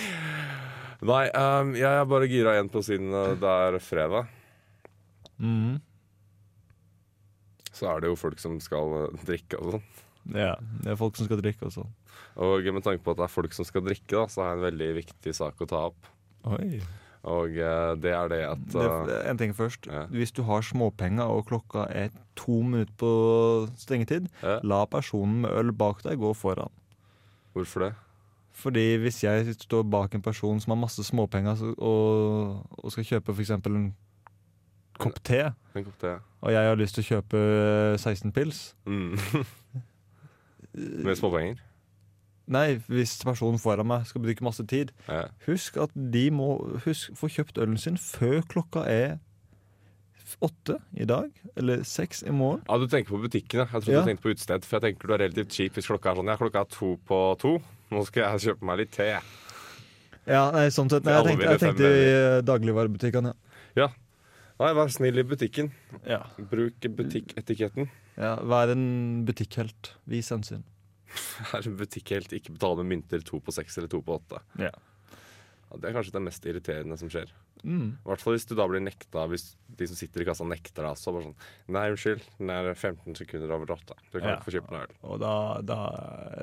Nei, 1.10 1.24
um, 1.36 1.74
jeg 1.76 1.90
er 1.90 2.06
bare 2.08 2.28
gira 2.30 2.54
igjen 2.54 2.70
på 2.72 2.80
siden 2.86 3.12
uh, 3.12 3.34
det 3.36 3.50
er 3.66 3.76
fredag. 3.82 4.30
Mm. 5.36 5.82
Så 7.74 7.90
er 7.90 8.00
det 8.00 8.12
jo 8.12 8.16
folk 8.16 8.40
som 8.40 8.56
skal 8.62 8.94
uh, 9.10 9.26
drikke 9.26 9.60
og 9.60 9.74
sånn. 9.74 9.84
Ja, 10.32 10.54
det 10.80 10.94
er 10.94 11.00
folk 11.00 11.18
som 11.18 11.28
skal 11.28 11.42
drikke 11.42 11.68
og 11.68 11.74
sånn. 11.74 11.92
Og 12.40 12.64
med 12.72 12.86
tanke 12.86 13.04
på 13.04 13.12
at 13.12 13.20
det 13.20 13.26
er 13.26 13.34
folk 13.34 13.52
som 13.52 13.68
skal 13.68 13.84
drikke, 13.84 14.14
da, 14.16 14.24
så 14.32 14.46
er 14.46 14.54
det 14.54 14.56
en 14.56 14.66
veldig 14.70 14.90
viktig 15.02 15.34
sak 15.36 15.60
å 15.60 15.68
ta 15.68 15.82
opp. 15.90 16.08
Oi. 16.56 16.78
Og 17.24 17.54
uh, 17.56 17.94
det 17.96 18.10
er 18.12 18.28
det 18.28 18.40
at 18.44 18.58
Det, 18.72 18.84
uh, 18.84 19.30
en 19.30 19.38
ting 19.40 19.54
først. 19.56 19.86
Ja. 19.88 20.02
Hvis 20.12 20.32
du 20.36 20.42
har 20.44 20.60
småpenger 20.60 21.24
og 21.24 21.46
klokka 21.48 21.86
er 21.88 22.08
to 22.36 22.58
minutter 22.62 22.92
på 23.00 23.12
stengetid, 23.80 24.26
Ja. 24.42 24.58
la 24.62 24.84
personen 24.84 25.40
med 25.40 25.50
øl 25.56 25.72
bak 25.72 26.02
deg 26.04 26.18
gå 26.20 26.34
foran. 26.36 26.68
Hvorfor 27.54 27.80
det? 27.86 27.94
Fordi 28.52 28.96
hvis 29.02 29.22
jeg 29.24 29.54
står 29.56 29.82
bak 29.90 30.14
en 30.14 30.22
person 30.22 30.60
som 30.60 30.70
har 30.70 30.80
masse 30.84 31.02
småpenger 31.04 31.62
og, 31.78 32.60
og 32.84 32.92
skal 32.92 33.04
kjøpe 33.04 33.32
f.eks. 33.34 33.50
en 33.50 33.94
kopp 34.98 35.16
te, 35.24 35.40
En 35.74 35.84
kopp 35.84 35.96
te. 35.98 36.12
og 36.40 36.52
jeg 36.52 36.68
har 36.68 36.76
lyst 36.78 36.94
til 36.94 37.02
å 37.02 37.08
kjøpe 37.08 37.40
eh, 37.40 37.96
16 37.98 38.32
pils 38.32 38.74
Mm. 38.86 39.16
Med 41.04 41.16
småpenger? 41.16 41.56
Nei, 42.46 42.74
hvis 42.88 43.16
personen 43.24 43.56
foran 43.58 43.86
meg 43.88 44.04
skal 44.06 44.20
bruke 44.20 44.42
masse 44.44 44.64
tid, 44.68 44.90
Ja. 45.08 45.28
husk 45.46 45.76
at 45.80 45.90
de 45.94 46.26
må 46.30 46.78
husk, 46.84 47.12
få 47.16 47.28
kjøpt 47.32 47.56
ølen 47.62 47.78
sin 47.80 47.96
før 47.96 48.42
klokka 48.46 48.82
er 48.86 49.18
åtte 50.42 50.76
i 50.98 51.04
dag, 51.06 51.30
eller 51.56 51.84
seks 51.86 52.22
i 52.26 52.30
morgen. 52.34 52.62
Ja, 52.68 52.76
Du 52.78 52.86
tenker 52.88 53.14
på 53.14 53.20
butikken, 53.22 53.60
ja. 53.60 53.64
Jeg 53.66 53.82
trodde 53.82 53.92
Ja. 53.92 54.00
du 54.02 54.08
tenkte 54.10 54.22
på 54.22 54.30
utested. 54.34 54.64
For 54.64 54.80
jeg 54.80 54.82
tenker 54.98 55.06
du 55.08 55.14
er 55.14 55.18
relativt 55.18 55.52
cheap 55.52 55.72
hvis 55.74 55.86
klokka 55.86 56.10
er 56.10 56.16
sånn. 56.16 56.26
Ja, 56.26 56.36
klokka 56.36 56.60
er 56.60 56.64
to 56.64 56.98
på 57.06 57.38
to. 57.38 57.62
Nå 57.92 58.04
skal 58.06 58.38
jeg 58.40 58.56
kjøpe 58.56 58.62
meg 58.62 58.78
litt 58.78 58.90
te. 58.92 59.20
Ja, 60.26 60.50
nei, 60.50 60.66
sånn 60.68 60.90
sett. 60.90 61.04
Nei, 61.04 61.12
jeg 61.12 61.24
tenkte, 61.26 61.50
jeg 61.50 61.60
tenkte 61.60 61.84
i 61.84 62.38
eh, 62.38 62.40
dagligvarebutikkene. 62.42 63.34
Ja. 63.76 63.88
Nei, 64.58 64.72
vær 64.72 64.88
snill 64.90 65.18
i 65.18 65.22
butikken. 65.22 65.70
Ja. 66.06 66.22
Bruk 66.38 66.80
butikketiketten. 66.80 67.88
ja. 68.16 68.36
Vær 68.36 68.70
en 68.72 69.24
butikkhelt. 69.26 69.92
Vis 70.08 70.28
hensyn. 70.30 70.64
Er 71.54 71.66
en 71.68 71.78
butikkhelt 71.80 72.32
ikke 72.36 72.54
betale 72.56 72.82
med 72.82 72.96
mynter 72.98 73.22
to 73.26 73.40
på 73.44 73.54
seks 73.54 73.78
eller 73.78 73.90
to 73.92 74.02
på 74.04 74.18
åtte. 74.20 74.40
Ja. 74.60 74.72
Ja, 75.70 75.78
det 75.80 75.88
er 75.90 75.94
kanskje 75.96 76.12
det 76.14 76.22
mest 76.26 76.44
irriterende 76.46 76.98
som 77.00 77.08
skjer. 77.10 77.30
Mm. 77.64 77.94
I 77.96 78.08
hvert 78.10 78.20
fall 78.20 78.34
hvis 78.36 78.44
du 78.44 78.52
da 78.58 78.66
blir 78.68 78.82
nekta 78.84 79.22
Hvis 79.30 79.54
de 79.78 79.86
som 79.88 79.96
sitter 79.96 80.20
i 80.20 80.26
kassa 80.28 80.44
nekter 80.44 80.84
deg 80.84 80.98
Så 81.00 81.14
Bare 81.14 81.24
sånn 81.24 81.36
Nei, 81.72 81.84
unnskyld, 81.94 82.20
den 82.36 82.50
er 82.52 82.66
15 82.76 83.16
sekunder 83.16 83.54
over 83.56 83.72
åtte. 83.72 83.96
Du 84.12 84.18
kan 84.18 84.26
Ja. 84.28 84.34
ikke 84.36 84.50
få 84.50 84.54
kjøpt 84.58 84.74
noe 84.74 84.82
øl. 84.84 84.92
Og 85.08 85.22
da, 85.22 85.30
da 85.64 85.78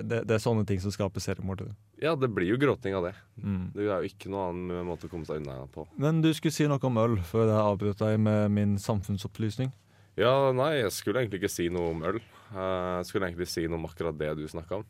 det, 0.02 0.24
det 0.26 0.34
er 0.40 0.42
sånne 0.42 0.66
ting 0.66 0.82
som 0.82 0.90
skaper 0.96 1.22
seriemord. 1.22 1.62
Ja, 2.02 2.16
det 2.18 2.32
blir 2.34 2.50
jo 2.50 2.58
gråting 2.58 2.98
av 2.98 3.06
det. 3.06 3.14
Mm. 3.38 3.68
Det 3.76 3.86
er 3.86 4.02
jo 4.02 4.10
ikke 4.10 4.32
noe 4.34 4.48
annen 4.50 4.88
måte 4.90 5.06
å 5.06 5.14
komme 5.14 5.30
seg 5.30 5.44
unna 5.44 5.60
på. 5.70 5.86
Men 6.02 6.24
du 6.26 6.32
skulle 6.34 6.58
si 6.58 6.66
noe 6.66 6.82
om 6.90 6.98
øl 7.04 7.20
før 7.30 7.46
jeg 7.54 7.62
avbrøt 7.70 8.02
deg 8.02 8.18
med 8.26 8.50
min 8.58 8.74
samfunnsopplysning. 8.82 9.70
Ja, 10.18 10.34
nei, 10.58 10.80
jeg 10.82 10.90
skulle 10.98 11.22
egentlig 11.22 11.44
ikke 11.44 11.54
si 11.54 11.70
noe 11.70 11.94
om 11.94 12.02
øl. 12.10 12.18
Eh, 12.52 12.98
Jeg 13.00 13.08
skulle 13.10 13.30
egentlig 13.30 13.48
si 13.52 13.64
noe 13.68 13.80
om 13.80 13.88
akkurat 13.88 14.18
det 14.18 14.34
du 14.40 14.48
snakka 14.50 14.82
om. 14.82 14.88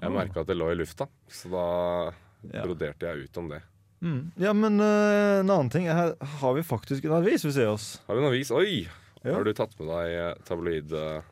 Jeg 0.00 0.10
oh. 0.10 0.16
merka 0.16 0.42
at 0.42 0.50
det 0.50 0.56
lå 0.58 0.70
i 0.72 0.78
lufta, 0.78 1.08
så 1.30 1.50
da 1.52 1.66
Ja. 2.44 2.64
broderte 2.66 3.06
jeg 3.08 3.24
ut 3.24 3.38
om 3.40 3.48
det. 3.48 3.62
Mm. 4.04 4.32
Ja, 4.36 4.52
men 4.52 4.80
uh, 4.80 5.40
en 5.40 5.50
annen 5.50 5.70
ting. 5.70 5.86
Her 5.88 6.12
har 6.20 6.54
vi 6.54 6.62
faktisk 6.62 7.04
en 7.04 7.16
avis 7.22 7.44
vi 7.44 7.52
ser 7.52 7.70
oss. 7.72 8.02
Har 8.06 8.18
vi 8.18 8.20
en 8.20 8.28
avis? 8.28 8.50
Oi! 8.52 8.82
Ja. 9.22 9.32
Har 9.32 9.44
du 9.44 9.54
tatt 9.56 9.72
med 9.78 9.88
deg 9.88 10.16
eh, 10.18 10.42
tabloid... 10.44 10.92
uh... 10.92 11.22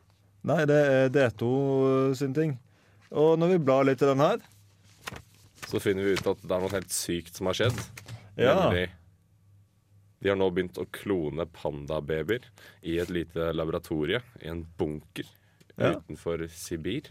Nei, 0.41 0.63
det 0.65 0.79
er 0.89 1.11
D2 1.13 1.49
sin 2.17 2.33
ting. 2.33 2.55
Og 3.13 3.37
når 3.37 3.53
vi 3.53 3.59
blar 3.61 3.85
litt 3.85 4.01
i 4.01 4.09
den 4.09 4.23
her 4.23 4.41
Så 5.69 5.77
finner 5.79 6.07
vi 6.07 6.15
ut 6.17 6.25
at 6.25 6.41
det 6.41 6.49
er 6.49 6.63
noe 6.63 6.73
helt 6.73 6.91
sykt 6.91 7.37
som 7.37 7.51
har 7.51 7.59
skjedd. 7.59 7.77
Ja. 8.33 8.55
Nemlig 8.57 8.87
De 10.17 10.31
har 10.31 10.39
nå 10.39 10.49
begynt 10.49 10.81
å 10.81 10.87
klone 10.89 11.45
pandababyer 11.45 12.49
i 12.81 12.97
et 12.97 13.13
lite 13.13 13.51
laboratorie 13.53 14.23
i 14.41 14.49
en 14.49 14.65
bunker 14.79 15.29
Ja. 15.79 15.95
utenfor 15.97 16.43
Sibir. 16.53 17.09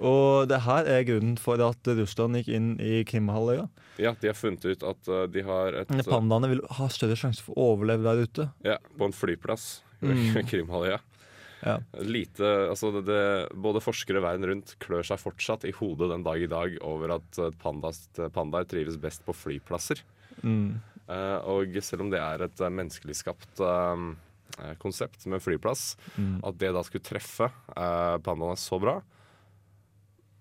Og 0.00 0.48
det 0.48 0.62
her 0.64 0.88
er 0.88 1.04
grunnen 1.04 1.36
for 1.38 1.60
at 1.60 1.90
Russland 1.98 2.38
gikk 2.38 2.48
inn 2.56 2.70
i 2.80 3.02
Krimhalvøya. 3.04 3.66
Ja, 4.00 4.14
de 4.16 4.30
har 4.30 4.38
funnet 4.38 4.64
ut 4.64 4.86
at 4.86 5.10
eh, 5.12 5.26
de 5.34 5.44
har 5.44 5.76
et 5.82 5.92
Pandaene 6.08 6.48
vil 6.54 6.62
ha 6.78 6.88
større 6.92 7.18
sjanse 7.20 7.44
for 7.44 7.58
å 7.58 7.74
overleve 7.74 8.06
der 8.06 8.24
ute. 8.24 8.48
Ja, 8.64 8.78
på 8.96 9.08
en 9.08 9.16
flyplass 9.16 9.82
Mm. 10.00 10.46
Krimhalvøya. 10.48 11.00
Ja. 11.60 11.76
Lite, 12.00 12.46
altså 12.70 12.88
det, 12.94 13.02
det, 13.04 13.24
både 13.60 13.82
forskere 13.84 14.22
verden 14.24 14.46
rundt 14.48 14.78
klør 14.80 15.04
seg 15.04 15.20
fortsatt 15.20 15.66
i 15.68 15.74
hodet 15.76 16.08
den 16.08 16.24
dag 16.24 16.40
i 16.40 16.48
dag 16.48 16.78
over 16.86 17.18
at 17.18 17.40
eh, 17.40 17.52
pandas, 17.60 18.06
pandaer 18.32 18.68
trives 18.68 18.96
best 19.00 19.26
på 19.26 19.36
flyplasser. 19.36 20.00
Mm. 20.40 20.80
Uh, 21.10 21.38
og 21.50 21.74
selv 21.82 22.04
om 22.04 22.10
det 22.12 22.20
er 22.22 22.44
et 22.46 22.60
menneskelig 22.70 23.16
skapt 23.18 23.60
eh, 23.66 24.04
konsept 24.82 25.26
med 25.26 25.42
flyplass, 25.42 25.96
Mm. 26.16 26.40
at 26.44 26.58
det 26.58 26.72
da 26.76 26.82
skulle 26.86 27.04
treffe 27.06 27.48
eh, 27.76 28.16
pandaene 28.24 28.56
så 28.60 28.78
bra, 28.82 28.98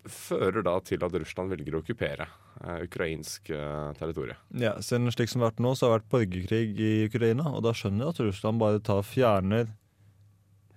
fører 0.10 0.64
da 0.66 0.78
til 0.86 1.04
at 1.06 1.14
Russland 1.22 1.52
velger 1.52 1.76
å 1.76 1.82
okkupere 1.84 2.26
eh, 2.64 2.80
ukrainsk 2.88 3.50
eh, 3.54 3.92
territorium. 4.00 4.40
Ja, 4.58 4.78
siden 4.82 5.12
slik 5.14 5.30
som 5.30 5.42
det 5.42 5.50
har 5.50 5.52
vært 5.54 5.64
nå, 5.66 5.74
så 5.78 5.90
har 5.90 6.00
det 6.00 6.00
vært 6.00 6.14
borgerkrig 6.16 6.80
i 6.80 6.92
Ukraina, 7.10 7.50
og 7.54 7.64
da 7.68 7.74
skjønner 7.76 8.08
jeg 8.08 8.16
at 8.16 8.24
Russland 8.30 8.62
bare 8.64 8.82
tar 8.82 9.04
fjerner 9.06 9.68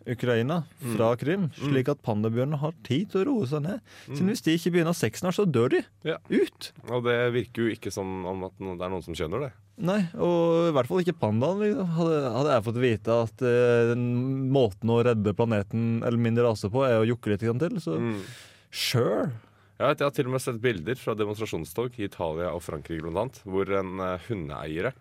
Ukraina 0.09 0.63
fra 0.81 1.13
Krim, 1.21 1.49
slik 1.59 1.89
at 1.93 2.01
pandabjørnene 2.03 2.59
har 2.63 2.73
tid 2.87 3.11
til 3.13 3.23
å 3.23 3.27
roe 3.31 3.47
seg 3.51 3.63
ned. 3.67 3.83
Siden 4.09 4.31
hvis 4.33 4.43
de 4.47 4.55
ikke 4.59 4.73
begynner 4.75 4.97
seks 4.99 5.23
snart, 5.23 5.37
så 5.39 5.45
dør 5.47 5.75
de. 5.77 5.83
Ja. 6.09 6.17
Ut! 6.33 6.73
Og 6.91 7.05
det 7.07 7.19
virker 7.35 7.67
jo 7.69 7.75
ikke 7.77 7.93
som 7.95 8.25
om 8.27 8.45
at 8.49 8.57
det 8.59 8.73
er 8.83 8.93
noen 8.93 9.05
som 9.07 9.15
skjønner 9.19 9.47
det. 9.47 9.53
Nei, 9.83 10.01
og 10.21 10.69
i 10.69 10.73
hvert 10.77 10.87
fall 10.91 11.01
ikke 11.03 11.17
pandaen. 11.23 11.63
Liksom. 11.63 11.93
Hadde, 11.97 12.19
hadde 12.37 12.51
jeg 12.57 12.67
fått 12.67 12.81
vite 12.83 13.15
at 13.29 13.45
eh, 13.49 13.95
måten 14.53 14.93
å 14.93 14.99
redde 15.07 15.33
planeten 15.39 15.87
eller 16.05 16.21
min 16.21 16.37
rase 16.45 16.69
på, 16.71 16.85
er 16.87 17.01
å 17.01 17.07
jukke 17.09 17.33
litt 17.33 17.43
til, 17.47 17.79
så 17.81 17.97
Mm. 17.99 18.21
sure. 18.71 19.31
Jeg, 19.81 19.89
vet, 19.89 19.99
jeg 20.03 20.07
har 20.07 20.15
til 20.15 20.29
og 20.29 20.35
med 20.37 20.43
sett 20.45 20.61
bilder 20.63 20.99
fra 21.01 21.15
demonstrasjonstog 21.19 21.97
i 21.99 22.05
Italia 22.07 22.53
og 22.55 22.61
Frankrike 22.63 23.03
blant 23.03 23.19
annet, 23.25 23.41
hvor 23.49 23.73
en 23.81 23.99
eh, 24.05 24.19
hundeeiere 24.29 24.93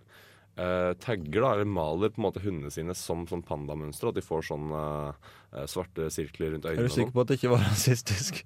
eh, 0.58 0.94
tagger 1.04 1.44
da, 1.44 1.52
eller 1.56 1.70
maler 1.70 2.12
på 2.14 2.22
en 2.22 2.28
måte 2.28 2.44
hundene 2.44 2.72
sine 2.74 2.96
som 2.98 3.26
sånn 3.30 3.44
pandamønstre. 3.46 4.12
at 4.12 4.20
de 4.20 4.26
får 4.26 4.48
sånn 4.52 4.72
eh, 4.78 5.68
svarte 5.70 6.10
sirkler 6.14 6.56
rundt 6.56 6.68
øynene. 6.68 6.88
Er 6.88 6.92
du 6.92 6.98
sikker 6.98 7.16
på 7.16 7.26
at 7.26 7.32
det 7.32 7.40
ikke 7.40 7.54
var 7.56 7.64
rasistisk? 7.70 8.42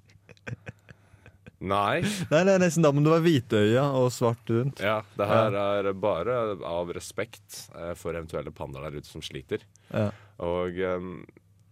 Nei. 1.56 2.02
Nei, 2.32 2.42
er 2.42 2.60
nesten 2.60 2.84
da, 2.84 2.92
men 2.92 3.06
det 3.06 3.14
var 3.14 3.24
hvitøya 3.24 3.86
og 3.96 4.10
svart 4.14 4.52
rundt. 4.52 4.82
Ja, 4.84 5.00
det 5.16 5.30
her 5.30 5.56
er 5.56 5.90
bare 5.96 6.36
av 6.68 6.92
respekt 6.94 7.64
for 7.96 8.12
eventuelle 8.12 8.52
pandaer 8.54 8.90
der 8.90 9.00
ute 9.00 9.08
som 9.08 9.24
sliter. 9.24 9.64
Ja. 9.88 10.10
Og 10.44 10.76
um, 10.84 11.14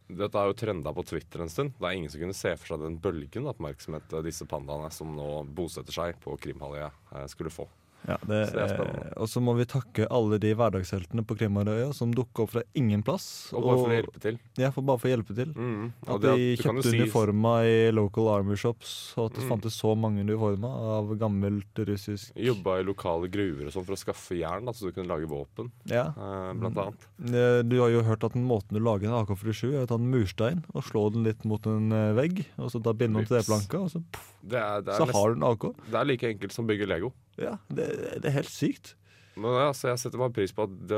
dette 0.09 0.41
er 0.41 0.49
jo 0.49 0.57
trenda 0.57 0.93
på 0.97 1.05
Twitter 1.05 1.45
en 1.45 1.53
stund. 1.53 1.77
Det 1.77 1.85
er 1.85 1.99
ingen 1.99 2.13
som 2.13 2.25
kunne 2.25 2.37
se 2.37 2.55
for 2.57 2.73
seg 2.73 2.87
den 2.87 2.97
bølgen 3.05 3.45
av 3.45 3.53
oppmerksomhet 3.55 4.17
disse 4.25 4.49
pandaene 4.49 4.89
som 4.93 5.13
nå 5.17 5.29
bosetter 5.53 5.97
seg 5.97 6.17
på 6.25 6.37
Krimhalvøya, 6.41 6.89
skulle 7.29 7.53
få. 7.53 7.69
Ja, 8.07 8.19
det, 8.27 8.39
Så 8.51 8.53
det 8.53 8.63
er 8.65 8.69
spennende. 8.77 9.13
og 9.17 9.29
så 9.33 9.41
må 9.41 9.55
vi 9.57 9.65
takke 9.65 10.07
alle 10.13 10.39
de 10.39 10.51
hverdagsheltene 10.55 11.25
på 11.25 11.37
Krimarøya 11.41 11.87
som 11.97 12.11
dukker 12.13 12.43
opp 12.45 12.51
fra 12.51 12.63
ingen 12.77 13.03
plass. 13.03 13.51
Og 13.55 13.63
bare 13.65 13.79
for 13.81 13.89
å 13.89 13.97
hjelpe 13.97 14.21
til. 14.21 14.39
Ja, 14.61 14.71
for 14.71 14.83
bare 14.83 14.99
for 15.01 15.09
å 15.09 15.13
hjelpe 15.15 15.35
til. 15.39 15.55
Mm. 15.57 15.93
At 16.07 16.21
det 16.21 16.35
de 16.37 16.57
kjøpte 16.61 16.83
si- 16.91 16.99
uniformer 17.01 17.65
i 17.65 17.91
local 17.97 18.29
army 18.29 18.57
shops, 18.57 19.15
og 19.17 19.31
at 19.31 19.39
det 19.39 19.45
Mm. 19.45 19.49
fantes 19.55 19.81
så 19.81 19.97
mange 19.97 20.21
uniformer 20.21 20.69
av 20.69 21.17
gammelt 21.19 21.75
russisk 21.87 22.33
Jobba 22.37 22.81
i 22.81 22.83
lokale 22.85 23.31
gruver 23.31 23.67
og 23.67 23.73
sånn 23.73 23.87
for 23.87 23.95
å 23.95 23.99
skaffe 24.05 24.37
jern, 24.39 24.67
da, 24.67 24.73
så 24.73 24.85
du 24.85 24.93
kunne 24.93 25.09
lage 25.09 25.27
våpen, 25.27 25.71
Ja. 25.87 26.09
eh, 26.09 26.53
blant 26.53 26.77
annet. 26.77 27.07
Eh, 27.25 27.63
Du 27.63 27.81
har 27.81 27.89
jo 27.89 28.03
hørt 28.03 28.23
at 28.25 28.33
den 28.35 28.47
måten 28.47 28.73
du 28.77 28.81
lager 28.81 29.05
en 29.09 29.25
AK-47 29.25 29.73
er 29.75 29.87
å 29.87 29.89
ta 29.89 29.95
en 29.95 30.11
murstein 30.11 30.63
og 30.75 30.83
slå 30.85 31.11
den 31.13 31.25
litt 31.25 31.43
mot 31.45 31.65
en 31.67 31.91
eh, 31.91 32.13
vegg, 32.13 32.45
og 32.59 32.71
så 32.71 32.83
da 32.83 32.93
binde 32.93 33.15
den 33.17 33.25
til 33.27 33.39
det 33.39 33.47
planka, 33.47 33.81
og 33.85 33.91
så, 33.91 34.03
Det 34.45 34.59
er, 34.61 34.83
det, 34.85 34.93
er 34.93 34.99
så 35.01 35.07
nesten, 35.09 35.17
har 35.21 35.33
du 35.33 35.39
en 35.41 35.47
AK. 35.49 35.65
det 35.91 35.99
er 36.01 36.05
like 36.11 36.29
enkelt 36.29 36.53
som 36.53 36.67
å 36.67 36.69
bygge 36.69 36.87
Lego. 36.91 37.13
Ja, 37.41 37.55
det, 37.73 37.87
det 38.21 38.29
er 38.29 38.35
helt 38.43 38.51
sykt. 38.53 38.95
Men 39.37 39.51
ja, 39.59 39.71
så 39.75 39.89
Jeg 39.91 39.99
setter 39.99 40.21
bare 40.21 40.31
pris 40.37 40.53
på 40.55 40.63
at 40.69 40.93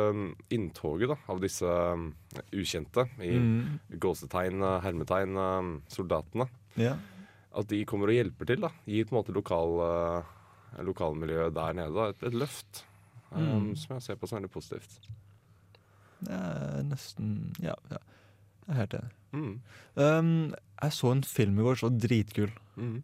inntoget 0.53 1.09
da, 1.09 1.17
av 1.33 1.39
disse 1.41 1.65
um, 1.65 2.11
ukjente, 2.53 3.07
i 3.25 3.31
Mm. 3.39 3.79
gåsetegn, 4.03 4.61
uh, 4.61 4.81
hermetegn, 4.85 5.37
um, 5.41 5.71
soldatene, 5.89 6.49
Ja. 6.77 6.97
at 7.57 7.69
de 7.71 7.85
kommer 7.89 8.11
og 8.13 8.19
hjelper 8.19 8.47
til. 8.51 8.61
da, 8.61 8.69
Gir 8.85 9.07
på 9.09 9.15
en 9.17 9.21
måte 9.23 9.33
lokal, 9.33 9.79
uh, 9.81 10.83
lokalmiljøet 10.85 11.55
der 11.57 11.73
nede 11.79 11.95
da, 11.95 12.09
et, 12.13 12.23
et 12.29 12.35
løft. 12.35 12.85
Um, 13.31 13.41
Mm. 13.41 13.77
Som 13.77 13.97
jeg 13.97 14.03
ser 14.03 14.17
på 14.21 14.29
som 14.29 14.39
veldig 14.43 14.53
positivt. 14.53 15.09
Det 16.23 16.33
er 16.33 16.83
nesten 16.87 17.55
Ja, 17.61 17.75
ja. 17.91 17.99
jeg 18.67 18.71
er 18.75 18.79
helt 18.83 18.95
enig. 18.95 19.11
Mm. 19.33 19.61
Um, 19.97 20.55
jeg 20.83 20.93
så 20.93 21.11
en 21.13 21.23
film 21.23 21.59
i 21.59 21.63
går 21.67 21.77
som 21.81 21.91
var 21.91 21.99
dritkul. 22.07 22.53
Mm. 22.77 23.03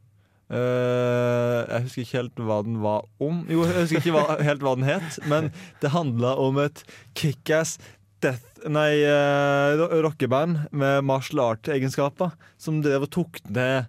Eh, 0.52 1.58
jeg 1.64 1.84
husker 1.86 2.04
ikke 2.04 2.18
helt 2.18 2.44
hva 2.44 2.60
den 2.66 2.78
var 2.84 3.06
om. 3.22 3.42
Jo, 3.48 3.64
jeg 3.64 3.86
husker 3.86 4.02
ikke 4.02 4.14
hva, 4.18 4.36
helt 4.48 4.64
hva 4.64 4.76
den 4.76 4.88
het, 4.88 5.18
men 5.30 5.50
det 5.80 5.94
handla 5.94 6.34
om 6.40 6.60
et 6.62 6.84
kickass 7.18 7.78
death 8.22 8.48
Nei, 8.62 9.02
uh, 9.02 9.80
rockeband 10.04 10.68
med 10.70 11.00
martial 11.02 11.40
art-egenskaper 11.42 12.36
som 12.62 12.76
drev 12.84 13.08
og 13.08 13.10
tok 13.10 13.40
ned 13.50 13.88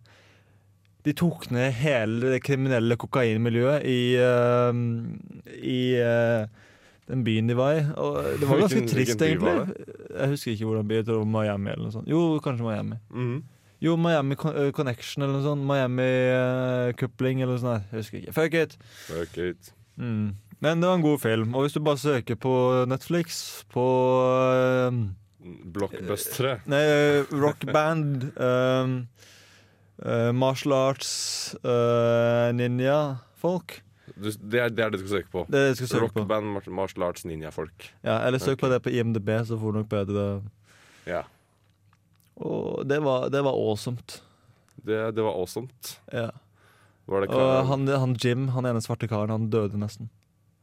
De 1.06 1.14
tok 1.14 1.46
ned 1.54 1.76
hele 1.78 2.32
det 2.34 2.40
kriminelle 2.42 2.98
kokainmiljøet 2.98 3.86
i 3.86 4.00
uh, 4.18 4.74
I 5.62 5.84
den 7.14 7.22
byen 7.28 7.52
de 7.52 7.56
var 7.60 7.76
i. 7.76 7.84
Og 8.00 8.18
det 8.40 8.48
var 8.48 8.64
ganske 8.64 8.86
trist, 8.88 9.22
egentlig. 9.22 9.54
Jeg 10.08 10.30
husker 10.32 10.54
ikke 10.54 10.70
hvordan 10.70 10.88
by. 10.88 10.96
Jeg 11.02 11.08
tror 11.10 11.26
Miami 11.28 11.74
eller 11.74 11.90
noe 11.90 11.94
sånt. 11.94 12.08
Jo, 12.10 12.22
kanskje 12.42 12.64
Miami. 12.64 12.98
Mm. 13.12 13.42
Jo, 13.84 13.98
Miami 14.00 14.38
eh, 14.40 14.70
Connection 14.76 15.26
eller 15.26 15.40
noe 15.40 15.44
sånt. 15.44 15.66
Miami 15.68 16.08
eh, 16.08 16.94
eller 16.96 17.52
noe 17.52 17.60
sånt. 17.60 17.92
Jeg 17.92 18.00
husker 18.00 18.22
ikke. 18.22 18.36
Fuck 18.38 18.56
it! 18.56 18.78
Fuck 19.10 19.38
it. 19.44 19.74
Mm. 20.00 20.36
Men 20.64 20.80
det 20.80 20.88
var 20.88 20.96
en 20.96 21.04
god 21.04 21.20
film. 21.20 21.56
Og 21.56 21.66
hvis 21.66 21.76
du 21.76 21.82
bare 21.84 22.00
søker 22.00 22.40
på 22.40 22.54
Netflix 22.88 23.42
på 23.74 23.84
eh, 24.40 25.02
Blockbustere. 25.76 26.62
Nei, 26.72 26.80
eh, 26.88 27.34
rockband 27.36 28.30
um, 28.38 28.94
uh, 30.06 30.32
Martial 30.32 30.76
arts 30.78 31.12
uh, 31.66 32.54
ninja-folk. 32.56 33.82
Du, 34.16 34.30
det, 34.30 34.60
er, 34.60 34.72
det 34.72 34.86
er 34.86 34.94
det 34.94 35.02
du 35.02 35.04
skal 35.04 35.18
søke 35.18 35.32
på. 35.34 35.46
Det 35.52 35.68
det 35.68 35.78
skal 35.82 35.92
søke 35.92 36.14
på. 36.14 36.24
Rockband, 36.24 36.54
mar- 36.56 36.74
martial 36.80 37.10
arts, 37.10 37.26
ninjafolk. 37.28 37.90
Ja, 38.06 38.22
eller 38.28 38.40
søk 38.40 38.56
okay. 38.56 38.62
på 38.64 38.72
det 38.72 38.82
på 38.86 38.96
IMDb, 38.96 39.32
så 39.48 39.60
får 39.60 39.74
du 39.74 39.82
nok 39.82 39.92
bedre 39.92 40.28
Ja. 41.10 41.26
Og 42.42 42.86
det 42.90 43.00
var, 43.04 43.30
det 43.30 43.44
var 43.46 43.54
awesomt. 43.54 44.22
Det, 44.84 45.16
det 45.16 45.24
var 45.24 45.38
awesome. 45.38 45.70
Ja. 46.12 46.30
Var 47.06 47.22
det 47.22 47.36
Og 47.36 47.68
han, 47.68 47.88
han 47.88 48.16
Jim, 48.20 48.48
han 48.56 48.66
ene 48.66 48.82
svarte 48.84 49.08
karen, 49.12 49.32
han 49.32 49.50
døde 49.52 49.80
nesten. 49.80 50.10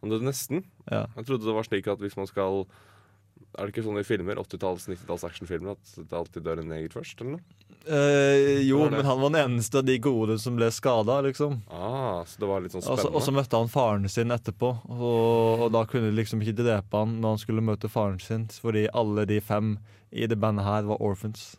Han 0.00 0.12
døde 0.12 0.24
nesten. 0.24 0.64
Ja. 0.90 1.06
Jeg 1.16 1.26
trodde 1.28 1.46
det 1.46 1.56
var 1.56 1.66
slik 1.68 1.88
at 1.92 2.00
hvis 2.00 2.16
man 2.16 2.28
skal 2.28 2.64
Er 3.58 3.66
det 3.66 3.72
ikke 3.74 3.82
sånn 3.86 3.98
i 3.98 4.06
filmer, 4.06 4.38
80-talls, 4.38 4.84
90-talls 4.90 5.24
actionfilmer, 5.26 5.74
at 5.74 5.96
det 6.06 6.14
alltid 6.16 6.44
dør 6.46 6.60
en 6.62 6.68
neger 6.70 6.92
først, 6.94 7.18
eller 7.20 7.32
noe? 7.38 7.42
Eh, 7.90 8.60
jo, 8.68 8.82
men 8.92 9.04
han 9.08 9.18
var 9.22 9.30
den 9.32 9.40
eneste 9.40 9.80
av 9.80 9.86
de 9.88 9.96
gode 10.04 10.36
som 10.38 10.54
ble 10.58 10.68
skada, 10.70 11.16
liksom. 11.24 11.56
Ah, 11.72 12.20
så 12.28 12.42
det 12.42 12.48
var 12.50 12.60
litt 12.62 12.72
sånn 12.76 12.82
Og 12.84 12.86
så- 12.86 12.96
spennende. 13.00 13.16
Og 13.16 13.22
så 13.26 13.32
møtte 13.34 13.56
han 13.58 13.72
faren 13.72 14.08
sin 14.12 14.30
etterpå, 14.30 14.70
og, 14.90 15.64
og 15.66 15.72
da 15.72 15.84
kunne 15.88 16.10
de 16.12 16.16
liksom 16.20 16.42
ikke 16.44 16.58
drepe 16.60 16.92
han 17.02 17.16
når 17.20 17.28
han 17.34 17.38
skulle 17.42 17.64
møte 17.64 17.88
faren 17.90 18.20
sin, 18.20 18.46
fordi 18.52 18.86
alle 18.94 19.24
de 19.26 19.40
fem 19.40 19.78
i 20.12 20.26
det 20.30 20.38
bandet 20.38 20.64
her 20.64 20.82
var 20.86 21.00
orphans. 21.00 21.56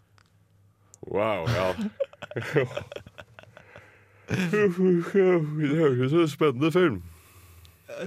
Wow, 1.07 1.47
ja. 1.49 1.73
det 4.31 4.69
høres 5.75 5.99
ut 6.05 6.09
som 6.11 6.21
en 6.21 6.27
spennende 6.31 6.71
film. 6.71 7.01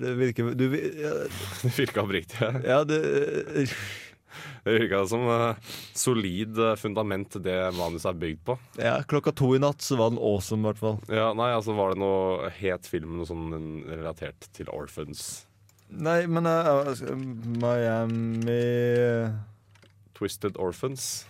Det 0.00 0.14
virker 0.18 0.54
du, 0.54 0.64
ja, 0.74 1.12
Det 1.62 1.74
virka 1.78 2.02
oppriktig. 2.04 2.40
Ja. 2.40 2.52
ja, 2.64 2.80
det 2.84 3.00
Det 4.64 4.72
virka 4.78 5.02
som 5.06 5.26
uh, 5.28 5.56
solid 5.92 6.58
eh, 6.58 6.74
fundament 6.80 7.36
det 7.44 7.56
manuset 7.76 8.08
er 8.08 8.16
bygd 8.18 8.40
på. 8.48 8.56
Ja, 8.80 8.94
klokka 9.06 9.34
to 9.36 9.50
i 9.54 9.60
natt 9.60 9.84
så 9.84 9.98
var 10.00 10.14
den 10.14 10.18
awesome, 10.18 10.64
i 10.64 10.70
hvert 10.70 10.80
fall. 10.80 10.96
Ja, 11.12 11.28
nei, 11.36 11.50
altså 11.52 11.76
Var 11.76 11.92
det 11.92 12.00
noe 12.00 12.48
het 12.56 12.88
film 12.88 13.18
noe 13.18 13.28
sånn 13.28 13.84
relatert 13.90 14.48
til 14.56 14.72
Orphans? 14.72 15.44
Nei, 15.92 16.24
men 16.26 16.48
eh, 16.48 16.72
altså, 16.72 17.12
Miami 17.60 18.58
Twisted 20.16 20.56
Orphans? 20.56 21.26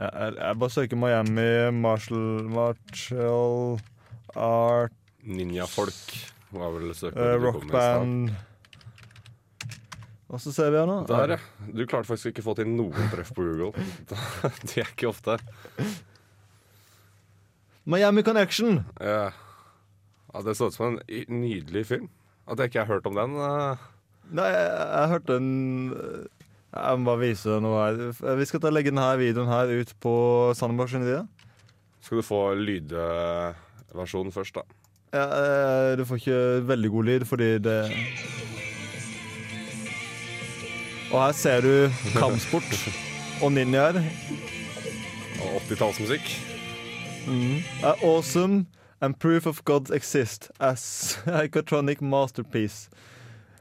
jeg, 0.00 0.10
jeg, 0.10 0.36
jeg 0.38 0.58
bare 0.58 0.74
søker 0.74 0.98
Miami 0.98 1.48
Marshall 1.78 2.48
Marshall 2.50 3.80
Art 4.34 4.94
Ninjafolk 5.24 6.33
var 6.62 6.74
vel 6.76 6.90
uh, 6.90 6.96
søkeordet 6.96 7.40
du 7.40 7.46
Rock 7.46 7.60
kom 7.60 7.70
med 7.70 7.74
i 7.74 7.78
stad. 7.78 8.04
Band 8.04 8.34
og 10.34 10.40
så 10.42 10.50
ser 10.50 10.72
vi 10.74 10.80
her 10.80 10.88
nå? 10.88 10.96
Der, 11.06 11.36
ja. 11.36 11.68
Du 11.70 11.84
klarte 11.86 12.08
faktisk 12.08 12.32
ikke 12.32 12.42
å 12.42 12.48
få 12.48 12.56
til 12.58 12.66
noen 12.72 13.10
treff 13.12 13.30
på 13.36 13.44
Google. 13.46 13.84
det 14.66 14.80
er 14.82 14.88
ikke 14.90 15.12
ofte. 15.12 15.36
Miami 17.86 18.24
Connection! 18.26 18.80
Ja. 18.98 19.28
ja, 20.32 20.42
Det 20.42 20.56
så 20.58 20.70
ut 20.72 20.74
som 20.74 20.96
en 20.98 21.40
nydelig 21.44 21.84
film. 21.92 22.08
At 22.50 22.58
jeg 22.58 22.72
ikke 22.72 22.82
har 22.82 22.96
hørt 22.96 23.06
om 23.06 23.14
den. 23.20 23.36
eh, 23.38 23.84
Nei, 24.34 24.48
jeg, 24.50 24.70
jeg 24.72 25.12
hørte 25.12 25.36
en 25.36 25.50
Jeg 26.74 26.98
må 26.98 27.06
bare 27.12 27.22
vise 27.22 27.60
noe 27.62 27.84
her. 27.84 28.36
Vi 28.40 28.48
skal 28.48 28.64
ta 28.64 28.72
legge 28.72 28.90
denne 28.90 29.06
videoen 29.20 29.52
her 29.52 29.70
ut 29.70 29.94
på 30.02 30.14
Sandberg 30.58 30.96
Skal 30.96 32.18
du 32.18 32.26
få 32.26 32.40
lydversjonen 32.58 34.34
først, 34.34 34.58
da? 34.58 34.83
Ja, 35.14 35.24
eh, 35.30 35.96
du 35.98 36.04
får 36.04 36.16
ikke 36.16 36.38
veldig 36.66 36.90
god 36.90 37.04
lyd 37.04 37.24
fordi 37.30 37.50
det 37.62 37.78
Og 41.12 41.20
her 41.20 41.32
ser 41.38 41.60
du 41.62 41.90
kampsport 42.18 42.72
og 43.42 43.52
ninjaer. 43.52 44.00
Og 45.44 45.60
80-tallsmusikk. 45.62 46.32
are 47.84 47.94
awesome 48.02 48.66
and 49.00 49.14
proof 49.20 49.46
of 49.46 49.64
God's 49.64 49.94
exist 49.94 50.50
as 50.60 51.18
iconic 51.44 52.00
masterpiece. 52.00 52.90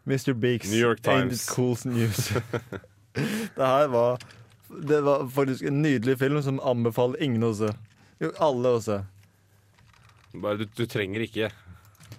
Mr. 0.06 0.34
Beaks. 0.34 0.72
New 0.72 0.80
York 0.80 1.02
Times. 1.04 1.48
it 1.48 1.56
cool 1.56 1.78
news? 1.86 2.28
det 3.56 3.68
her 3.68 3.88
var 3.88 4.20
Det 4.90 5.04
var 5.04 5.30
faktisk 5.30 5.64
en 5.64 5.82
nydelig 5.82 6.20
film 6.20 6.42
som 6.42 6.60
anbefaler 6.64 7.22
ingen 7.22 7.44
å 7.44 7.54
se. 7.54 7.70
Jo, 8.22 8.32
alle 8.40 8.70
å 8.74 8.82
se. 8.82 9.04
Bare, 10.34 10.58
du, 10.62 10.66
du 10.66 10.86
trenger 10.90 11.24
ikke. 11.26 11.52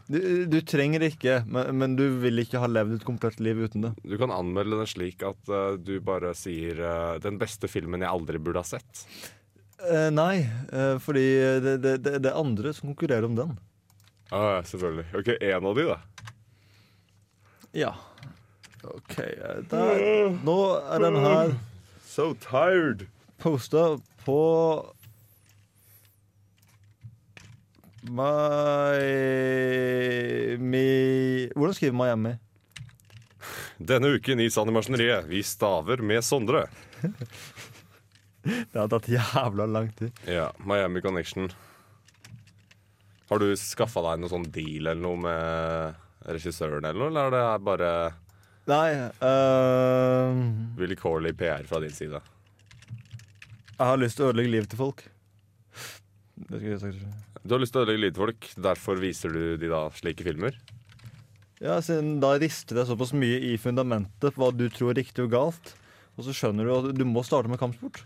Du, 0.06 0.18
du 0.47 0.59
trenger 0.61 1.02
ikke, 1.06 1.38
men, 1.49 1.71
men 1.80 1.94
du 1.97 2.04
vil 2.21 2.42
ikke 2.42 2.61
ha 2.61 2.68
levd 2.68 2.99
et 2.99 3.06
komplett 3.06 3.40
liv 3.42 3.62
uten 3.64 3.87
det. 3.87 3.92
Du 4.04 4.16
kan 4.21 4.33
anmelde 4.35 4.78
den 4.83 4.90
slik 4.90 5.25
at 5.25 5.52
uh, 5.52 5.75
du 5.80 5.97
bare 6.04 6.35
sier 6.37 6.80
uh, 6.83 7.16
'den 7.23 7.40
beste 7.40 7.71
filmen 7.71 8.04
jeg 8.04 8.12
aldri 8.12 8.41
burde 8.43 8.60
ha 8.60 8.69
sett'. 8.69 9.06
Uh, 9.84 10.08
nei, 10.15 10.47
fordi 11.02 11.25
det, 11.60 11.76
det, 11.84 11.95
det, 12.04 12.19
det 12.25 12.30
er 12.30 12.41
andre 12.41 12.73
som 12.73 12.93
konkurrerer 12.93 13.26
om 13.26 13.34
den. 13.36 13.56
Ah, 14.30 14.56
ja, 14.56 14.60
selvfølgelig. 14.65 15.06
Ok, 15.19 15.30
én 15.41 15.69
av 15.69 15.76
de, 15.76 15.84
da. 15.91 15.99
Ja. 17.75 17.91
OK. 18.84 19.17
Der. 19.71 20.04
Nå 20.45 20.58
er 20.78 21.04
den 21.04 21.19
her 21.25 21.54
So 22.15 22.32
tired. 22.38 23.08
posta 23.43 23.99
på 24.25 24.38
Miami 28.04 29.00
Hvordan 31.54 31.75
skriver 31.75 31.97
Miami? 31.97 32.34
Denne 33.78 34.06
uken 34.17 34.40
i 34.40 34.50
Sand 34.50 34.71
vi 35.26 35.43
staver 35.43 36.02
med 36.02 36.25
Sondre. 36.25 36.67
Det 38.45 38.76
har 38.76 38.88
tatt 38.93 39.08
jævla 39.08 39.67
lang 39.67 39.88
tid. 39.97 40.12
Ja, 40.28 40.52
Miami 40.58 41.00
Connection. 41.00 41.49
Har 43.28 43.38
du 43.40 43.56
skaffa 43.56 44.02
deg 44.04 44.21
noe 44.21 44.28
sånn 44.28 44.45
deal 44.52 44.84
eller 44.84 45.00
noe 45.00 45.17
med 45.25 46.28
regissøren, 46.28 46.84
eller 46.84 47.00
noe? 47.00 47.08
Eller 47.08 47.25
er 47.25 47.32
det 47.32 47.64
bare 47.64 47.90
Nei 48.69 48.90
uh... 49.21 50.32
vilkårlig 50.76 51.34
PR 51.40 51.64
fra 51.69 51.80
din 51.80 51.93
side? 51.93 52.21
Jeg 53.75 53.86
har 53.88 53.99
lyst 54.00 54.17
til 54.21 54.25
å 54.25 54.30
ødelegge 54.30 54.52
livet 54.52 54.71
til 54.73 54.80
folk. 54.80 55.02
Det 55.04 55.08
skulle 55.08 55.12
jeg 55.75 55.80
sagt. 55.80 56.24
Du 56.34 56.56
har 56.58 57.60
lyst 57.62 57.75
til 57.75 57.82
å 57.82 57.84
ødelegge 57.84 58.08
lydfolk, 58.08 58.49
derfor 58.58 58.99
viser 59.02 59.30
du 59.34 59.54
de 59.60 59.70
da 59.70 59.86
slike 59.94 60.26
filmer? 60.26 60.56
Ja, 61.62 61.78
siden 61.84 62.18
da 62.20 62.34
rister 62.40 62.80
det 62.80 62.88
såpass 62.88 63.14
mye 63.16 63.38
i 63.52 63.54
fundamentet 63.60 64.34
på 64.34 64.42
hva 64.42 64.50
du 64.52 64.66
tror 64.73 64.92
er 64.92 65.00
riktig 65.00 65.25
og 65.25 65.32
galt. 65.32 65.75
Og 66.18 66.26
så 66.26 66.34
skjønner 66.34 66.66
du 66.66 66.75
at 66.75 66.90
du 66.99 67.04
må 67.08 67.23
starte 67.26 67.50
med 67.50 67.60
kampsport. 67.62 68.02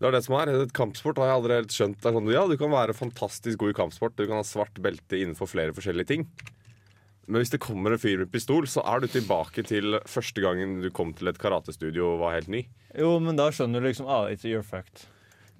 Det 0.00 0.08
er 0.08 0.16
det 0.16 0.22
som 0.24 0.36
er. 0.38 0.52
Kampsport 0.72 1.18
har 1.20 1.28
jeg 1.28 1.38
aldri 1.38 1.58
helt 1.58 1.74
skjønt. 1.76 1.98
Det 2.00 2.08
er 2.08 2.16
sånn, 2.16 2.32
ja, 2.32 2.46
Du 2.48 2.56
kan 2.60 2.72
være 2.72 2.96
fantastisk 2.96 3.60
god 3.60 3.74
i 3.74 3.76
kampsport, 3.76 4.16
du 4.16 4.24
kan 4.26 4.40
ha 4.40 4.46
svart 4.46 4.80
belte 4.82 5.18
innenfor 5.20 5.50
flere 5.50 5.76
forskjellige 5.76 6.10
ting. 6.10 6.26
Men 7.30 7.44
hvis 7.44 7.52
det 7.52 7.60
kommer 7.62 7.94
en 7.94 8.00
fyr 8.00 8.24
med 8.24 8.32
pistol, 8.32 8.66
så 8.66 8.82
er 8.90 9.04
du 9.04 9.10
tilbake 9.12 9.62
til 9.68 10.00
første 10.08 10.42
gangen 10.42 10.80
du 10.82 10.88
kom 10.90 11.12
til 11.14 11.30
et 11.30 11.38
karatestudio 11.38 12.14
og 12.14 12.24
var 12.24 12.38
helt 12.38 12.50
ny. 12.50 12.64
Jo, 12.98 13.18
men 13.22 13.38
da 13.38 13.50
skjønner 13.54 13.78
du 13.78 13.90
liksom 13.90 14.08
ah, 14.10 14.26
it's 14.32 14.48
your 14.48 14.64
fact. 14.66 15.06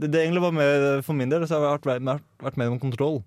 Det, 0.01 0.11
det 0.11 0.25
egentlig 0.25 0.45
var 0.47 0.55
med, 0.57 0.91
For 1.05 1.17
min 1.17 1.33
del 1.33 1.47
så 1.47 1.59
har 1.59 1.67
jeg 1.67 1.81
vært, 1.81 2.05
vært, 2.09 2.29
vært 2.45 2.61
med 2.61 2.75
om 2.75 2.83
kontroll. 2.83 3.21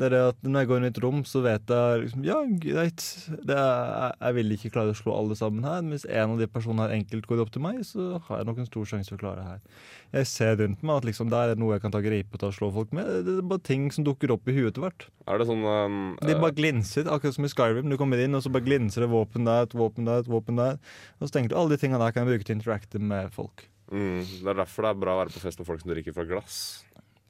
Det 0.00 0.08
er 0.08 0.14
det 0.14 0.20
at 0.32 0.46
Når 0.46 0.62
jeg 0.62 0.68
går 0.70 0.78
inn 0.80 0.86
i 0.86 0.90
et 0.90 1.00
rom, 1.04 1.18
så 1.28 1.42
vet 1.44 1.68
jeg 1.70 2.00
liksom 2.02 2.24
Ja, 2.26 2.38
greit. 2.64 3.04
Det 3.46 3.56
er, 3.56 4.14
jeg, 4.16 4.36
vil 4.38 4.54
ikke 4.56 4.72
klare 4.74 4.94
å 4.94 4.98
slå 4.98 5.14
alle 5.14 5.36
sammen 5.38 5.66
her. 5.66 5.82
Men 5.84 5.94
hvis 5.94 6.06
en 6.08 6.34
av 6.34 6.40
de 6.40 6.48
personene 6.50 6.86
her 6.86 6.94
enkelt 6.96 7.28
går 7.28 7.42
opp 7.44 7.52
til 7.54 7.64
meg, 7.64 7.82
så 7.86 8.16
har 8.26 8.40
jeg 8.40 8.48
nok 8.48 8.62
en 8.62 8.68
stor 8.70 8.88
sjanse 8.88 9.12
for 9.12 9.20
å 9.20 9.22
klare 9.22 9.42
det 9.42 9.50
her. 9.50 9.82
Jeg 10.16 10.30
ser 10.32 10.56
rundt 10.62 10.82
meg 10.82 11.02
at 11.02 11.08
liksom 11.08 11.32
der 11.32 11.52
er 11.52 11.60
noe 11.60 11.76
jeg 11.76 11.84
kan 11.84 11.94
ta 11.94 12.02
gripe 12.04 12.40
til 12.40 12.48
å 12.48 12.56
slå 12.56 12.70
folk 12.74 12.94
med. 12.96 13.10
Det 13.28 13.36
er 13.38 13.50
bare 13.52 13.66
ting 13.68 13.90
som 13.94 14.06
dukker 14.08 14.32
opp 14.34 14.48
i 14.48 14.56
huet 14.56 14.72
etter 14.72 14.86
hvert. 14.86 15.08
Er 15.28 15.38
det 15.38 15.48
sånn 15.50 15.66
um, 15.66 16.00
De 16.22 16.34
eh, 16.34 16.40
bare 16.40 16.56
glinser, 16.56 17.06
akkurat 17.06 17.36
som 17.36 17.46
i 17.46 17.52
Skyrim. 17.52 17.92
Du 17.92 17.98
kommer 18.00 18.22
inn, 18.22 18.34
og 18.38 18.44
så 18.44 18.52
bare 18.54 18.66
glinser 18.66 19.06
det 19.06 19.12
våpen 19.12 19.46
der, 19.48 19.68
et 19.68 19.76
våpen 19.76 20.08
der, 20.08 20.24
et 20.24 20.32
våpen 20.32 20.58
der. 20.58 20.80
Og 21.20 21.28
så 21.28 21.36
tenker 21.36 21.52
du 21.52 21.60
alle 21.60 21.76
de 21.76 21.82
tingene 21.84 22.02
der 22.02 22.16
kan 22.16 22.24
jeg 22.24 22.32
bruke 22.32 22.48
til 22.48 22.56
å 22.56 22.60
interacte 22.60 23.02
med 23.12 23.30
folk. 23.36 23.68
Mm, 23.92 24.22
Det 24.42 24.48
er 24.50 24.58
derfor 24.62 24.86
det 24.86 24.90
er 24.94 25.00
bra 25.04 25.14
å 25.14 25.20
være 25.22 25.34
på 25.34 25.42
fest 25.44 25.60
med 25.60 25.68
folk 25.68 25.82
som 25.84 25.92
drikker 25.92 26.16
fra 26.16 26.24
glass. 26.28 26.56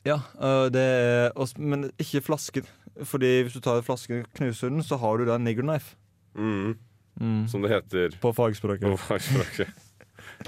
Ja, 0.07 0.17
øh, 0.41 0.69
det 0.75 0.87
også, 1.39 1.59
men 1.63 1.91
ikke 2.01 2.23
flasken. 2.27 2.67
Fordi 3.07 3.29
hvis 3.47 3.55
du 3.55 3.61
tar 3.65 3.83
flasken 3.87 4.23
og 4.25 4.33
knuser 4.39 4.71
den, 4.73 4.83
så 4.85 4.99
har 5.01 5.19
du 5.21 5.27
da 5.29 5.37
en 5.39 5.45
nigger 5.47 5.67
knife. 5.67 5.97
Mm, 6.39 6.75
Mm. 7.21 7.43
som 7.47 7.61
det 7.61 7.69
heter 7.71 8.15
På 8.23 8.31
fagspråket. 8.33 8.89
på 8.89 8.97
fagspråket. 8.97 9.69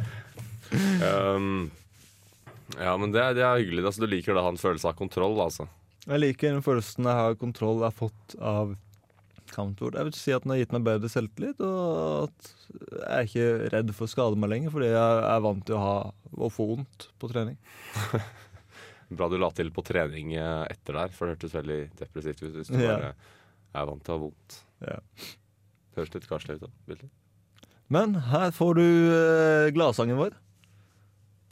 um, 1.36 1.70
ja, 2.80 2.96
men 2.96 3.12
det, 3.12 3.20
det 3.36 3.44
er 3.44 3.60
hyggelig. 3.60 3.84
Altså, 3.84 4.00
du 4.04 4.08
liker 4.10 4.34
da 4.34 4.40
å 4.40 4.46
ha 4.48 4.52
en 4.54 4.60
følelse 4.60 4.88
av 4.88 4.96
kontroll, 4.98 5.36
altså. 5.44 5.66
Jeg 6.06 6.20
liker 6.20 6.52
den 6.54 6.64
følelsen 6.64 7.04
jeg 7.08 7.16
har 7.20 7.36
kontroll 7.40 7.78
jeg 7.82 7.88
har 7.90 7.96
fått 7.96 8.34
av 8.40 8.74
kampsport. 9.54 9.96
Jeg 9.98 10.08
vil 10.10 10.16
si 10.18 10.32
at 10.34 10.44
den 10.44 10.52
har 10.54 10.60
gitt 10.60 10.72
meg 10.74 10.84
bedre 10.86 11.10
selvtillit, 11.12 11.60
og 11.64 12.28
at 12.28 12.50
jeg 12.74 13.10
er 13.16 13.28
ikke 13.28 13.70
redd 13.74 13.92
for 13.96 14.06
å 14.06 14.12
skade 14.12 14.38
meg 14.42 14.50
lenger, 14.52 14.74
fordi 14.74 14.90
jeg 14.92 15.22
er 15.30 15.44
vant 15.46 15.64
til 15.68 15.76
å, 15.78 15.82
ha, 15.84 15.96
å 16.34 16.50
få 16.52 16.66
vondt 16.74 17.08
på 17.22 17.30
trening. 17.32 17.56
Bra 19.14 19.28
du 19.30 19.36
la 19.38 19.50
til 19.54 19.68
på 19.74 19.84
trening 19.86 20.32
eh, 20.34 20.64
etter 20.72 20.96
der, 20.98 21.12
for 21.14 21.28
det 21.28 21.36
hørtes 21.36 21.54
veldig 21.54 21.80
depressivt 22.00 22.40
ut. 22.46 22.54
Hvis 22.60 22.72
du 22.72 22.78
Ja. 22.80 22.94
bare 22.96 23.10
er 23.74 23.88
vant 23.90 24.02
til 24.06 24.14
å 24.14 24.16
ha 24.18 24.22
vondt. 24.26 24.60
Ja. 24.84 24.98
Det 25.94 26.00
høres 26.02 26.14
litt 26.16 26.28
karslig 26.30 26.56
ut. 26.58 26.64
da, 26.66 26.72
bildet. 26.88 27.12
Men 27.94 28.14
her 28.32 28.50
får 28.56 28.74
du 28.80 28.86
eh, 29.14 29.68
gladsangen 29.76 30.16
vår. 30.18 30.34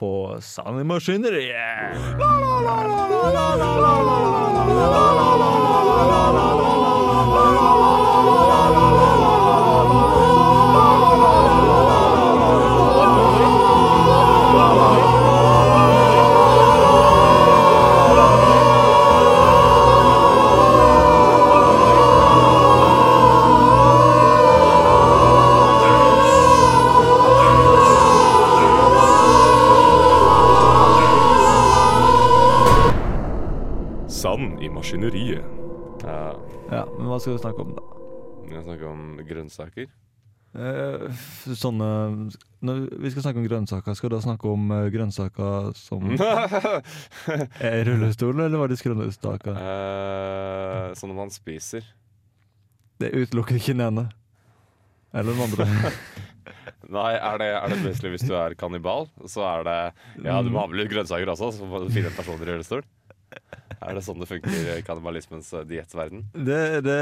På 0.03 0.09
Sunny 0.43 0.83
Sand 34.23 34.63
i 34.63 34.69
maskineriet. 34.69 35.45
Ja. 36.03 36.35
ja, 36.71 36.85
men 36.99 37.09
hva 37.09 37.19
skal 37.19 37.35
vi 37.35 37.39
snakke 37.43 37.65
om, 37.65 37.73
da? 37.75 38.02
Grønnsaker. 39.29 39.91
Eh, 40.53 41.05
sånne 41.57 41.87
Når 42.61 42.81
vi 43.01 43.11
skal 43.15 43.25
snakke 43.25 43.41
om 43.41 43.47
grønnsaker, 43.47 43.95
skal 43.97 44.11
du 44.11 44.17
da 44.19 44.21
snakke 44.21 44.51
om 44.53 44.67
eh, 44.77 44.89
grønnsaker 44.93 45.71
som 45.79 46.11
er 47.33 47.79
i 47.79 47.87
rullestol, 47.89 48.37
eller 48.37 48.61
var 48.61 48.69
det 48.69 48.81
grønnsaker? 48.83 49.57
Eh, 49.57 50.91
sånne 50.99 51.17
man 51.17 51.33
spiser. 51.33 51.87
Det 53.01 53.15
utelukker 53.17 53.57
ikke 53.59 53.73
den 53.73 53.87
ene. 53.87 54.11
Eller 55.13 55.33
den 55.33 55.47
andre. 55.49 55.93
Nei, 56.93 57.13
er 57.17 57.39
det, 57.41 57.49
er 57.57 57.73
det 57.73 57.81
plutselig 57.81 58.11
hvis 58.13 58.25
du 58.29 58.35
er 58.37 58.55
kannibal, 58.59 59.07
så 59.31 59.45
er 59.49 59.65
det 59.65 59.79
Ja, 60.27 60.41
du 60.45 60.51
må 60.53 60.61
ha 60.61 60.69
med 60.69 60.83
litt 60.83 60.93
grønnsaker 60.93 61.33
også, 61.33 61.49
så 61.57 61.69
må 61.69 61.81
du 61.81 61.89
finne 61.93 62.13
en 62.13 62.19
person 62.19 62.37
i 62.37 62.49
rullestol. 62.51 62.85
Er 63.83 63.97
det 63.97 64.05
sånn 64.07 64.21
det 64.23 64.29
funker 64.31 64.53
i 64.77 64.83
kannibalismens 64.87 65.49
uh, 65.57 65.65
diettverden? 65.67 66.23
Det, 66.33 66.61
det 66.87 66.99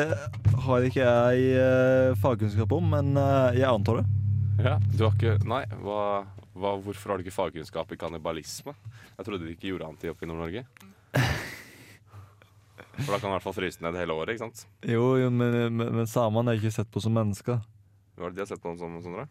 har 0.64 0.86
ikke 0.86 1.04
jeg 1.04 1.50
eh, 1.60 2.14
fagkunnskap 2.22 2.72
om, 2.72 2.86
men 2.94 3.12
eh, 3.20 3.58
jeg 3.60 3.68
antar 3.68 4.00
det. 4.00 4.06
Ja, 4.64 4.78
du 4.94 5.04
har 5.04 5.12
ikke 5.12 5.34
Nei, 5.48 5.60
hva, 5.84 6.00
hva, 6.56 6.72
hvorfor 6.80 7.12
har 7.12 7.20
du 7.20 7.26
ikke 7.26 7.36
fagkunnskap 7.36 7.92
i 7.92 7.98
kannibalisme? 8.00 8.72
Jeg 9.18 9.28
trodde 9.28 9.44
de 9.44 9.52
ikke 9.52 9.74
gjorde 9.74 9.90
annet 9.90 10.08
oppe 10.14 10.24
i 10.24 10.30
Nord-Norge. 10.30 10.64
For 13.00 13.12
da 13.12 13.20
kan 13.20 13.28
du 13.28 13.32
i 13.32 13.36
hvert 13.36 13.44
fall 13.44 13.56
fryse 13.56 13.84
ned 13.84 14.00
hele 14.00 14.16
året, 14.16 14.34
ikke 14.34 14.48
sant? 14.48 14.64
Jo, 14.88 15.04
jo 15.20 15.28
men, 15.32 15.56
men, 15.76 15.94
men 16.00 16.08
samene 16.08 16.52
er 16.52 16.60
ikke 16.60 16.74
sett 16.80 16.90
på 16.92 17.04
som 17.04 17.14
mennesker. 17.16 17.60
Hva 18.16 18.28
er 18.28 18.32
det 18.32 18.40
de 18.40 18.44
har 18.44 18.50
sett 18.50 18.64
på 18.64 18.72
som, 18.76 18.98
Sondre? 19.04 19.28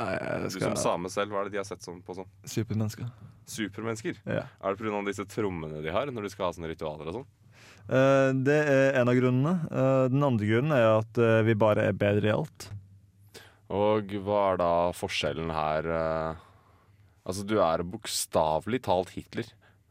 Nei, 0.00 0.10
jeg 0.18 0.50
Du 0.50 0.58
som 0.58 0.78
same 0.80 1.10
selv, 1.12 1.34
hva 1.34 1.44
er 1.44 1.50
det 1.50 1.54
de 1.54 1.62
har 1.62 1.68
sett 1.68 1.82
som, 1.86 2.00
på 2.02 2.16
sånn? 2.18 2.30
Supermennesker. 2.42 3.10
Supermennesker? 3.50 4.18
Ja. 4.24 4.44
Er 4.60 4.74
det 4.74 4.80
pga. 4.80 5.00
disse 5.08 5.26
trommene 5.28 5.82
de 5.84 5.92
har 5.92 6.10
når 6.10 6.26
de 6.26 6.32
skal 6.32 6.48
ha 6.48 6.54
sånne 6.56 6.70
ritualer 6.72 7.10
og 7.10 7.18
sånn? 7.18 7.26
Uh, 7.84 8.32
det 8.46 8.56
er 8.64 8.96
en 9.00 9.10
av 9.12 9.18
grunnene. 9.18 9.54
Uh, 9.68 10.06
den 10.12 10.24
andre 10.24 10.48
grunnen 10.48 10.72
er 10.76 10.86
at 11.02 11.20
uh, 11.20 11.42
vi 11.44 11.56
bare 11.58 11.84
er 11.90 11.98
bedre 11.98 12.30
i 12.30 12.32
alt. 12.32 12.70
Og 13.74 14.14
hva 14.24 14.40
er 14.52 14.60
da 14.60 14.72
forskjellen 14.94 15.48
her 15.52 15.86
Altså, 17.24 17.40
du 17.48 17.54
er 17.64 17.80
bokstavelig 17.88 18.82
talt 18.84 19.14
Hitler. 19.14 19.46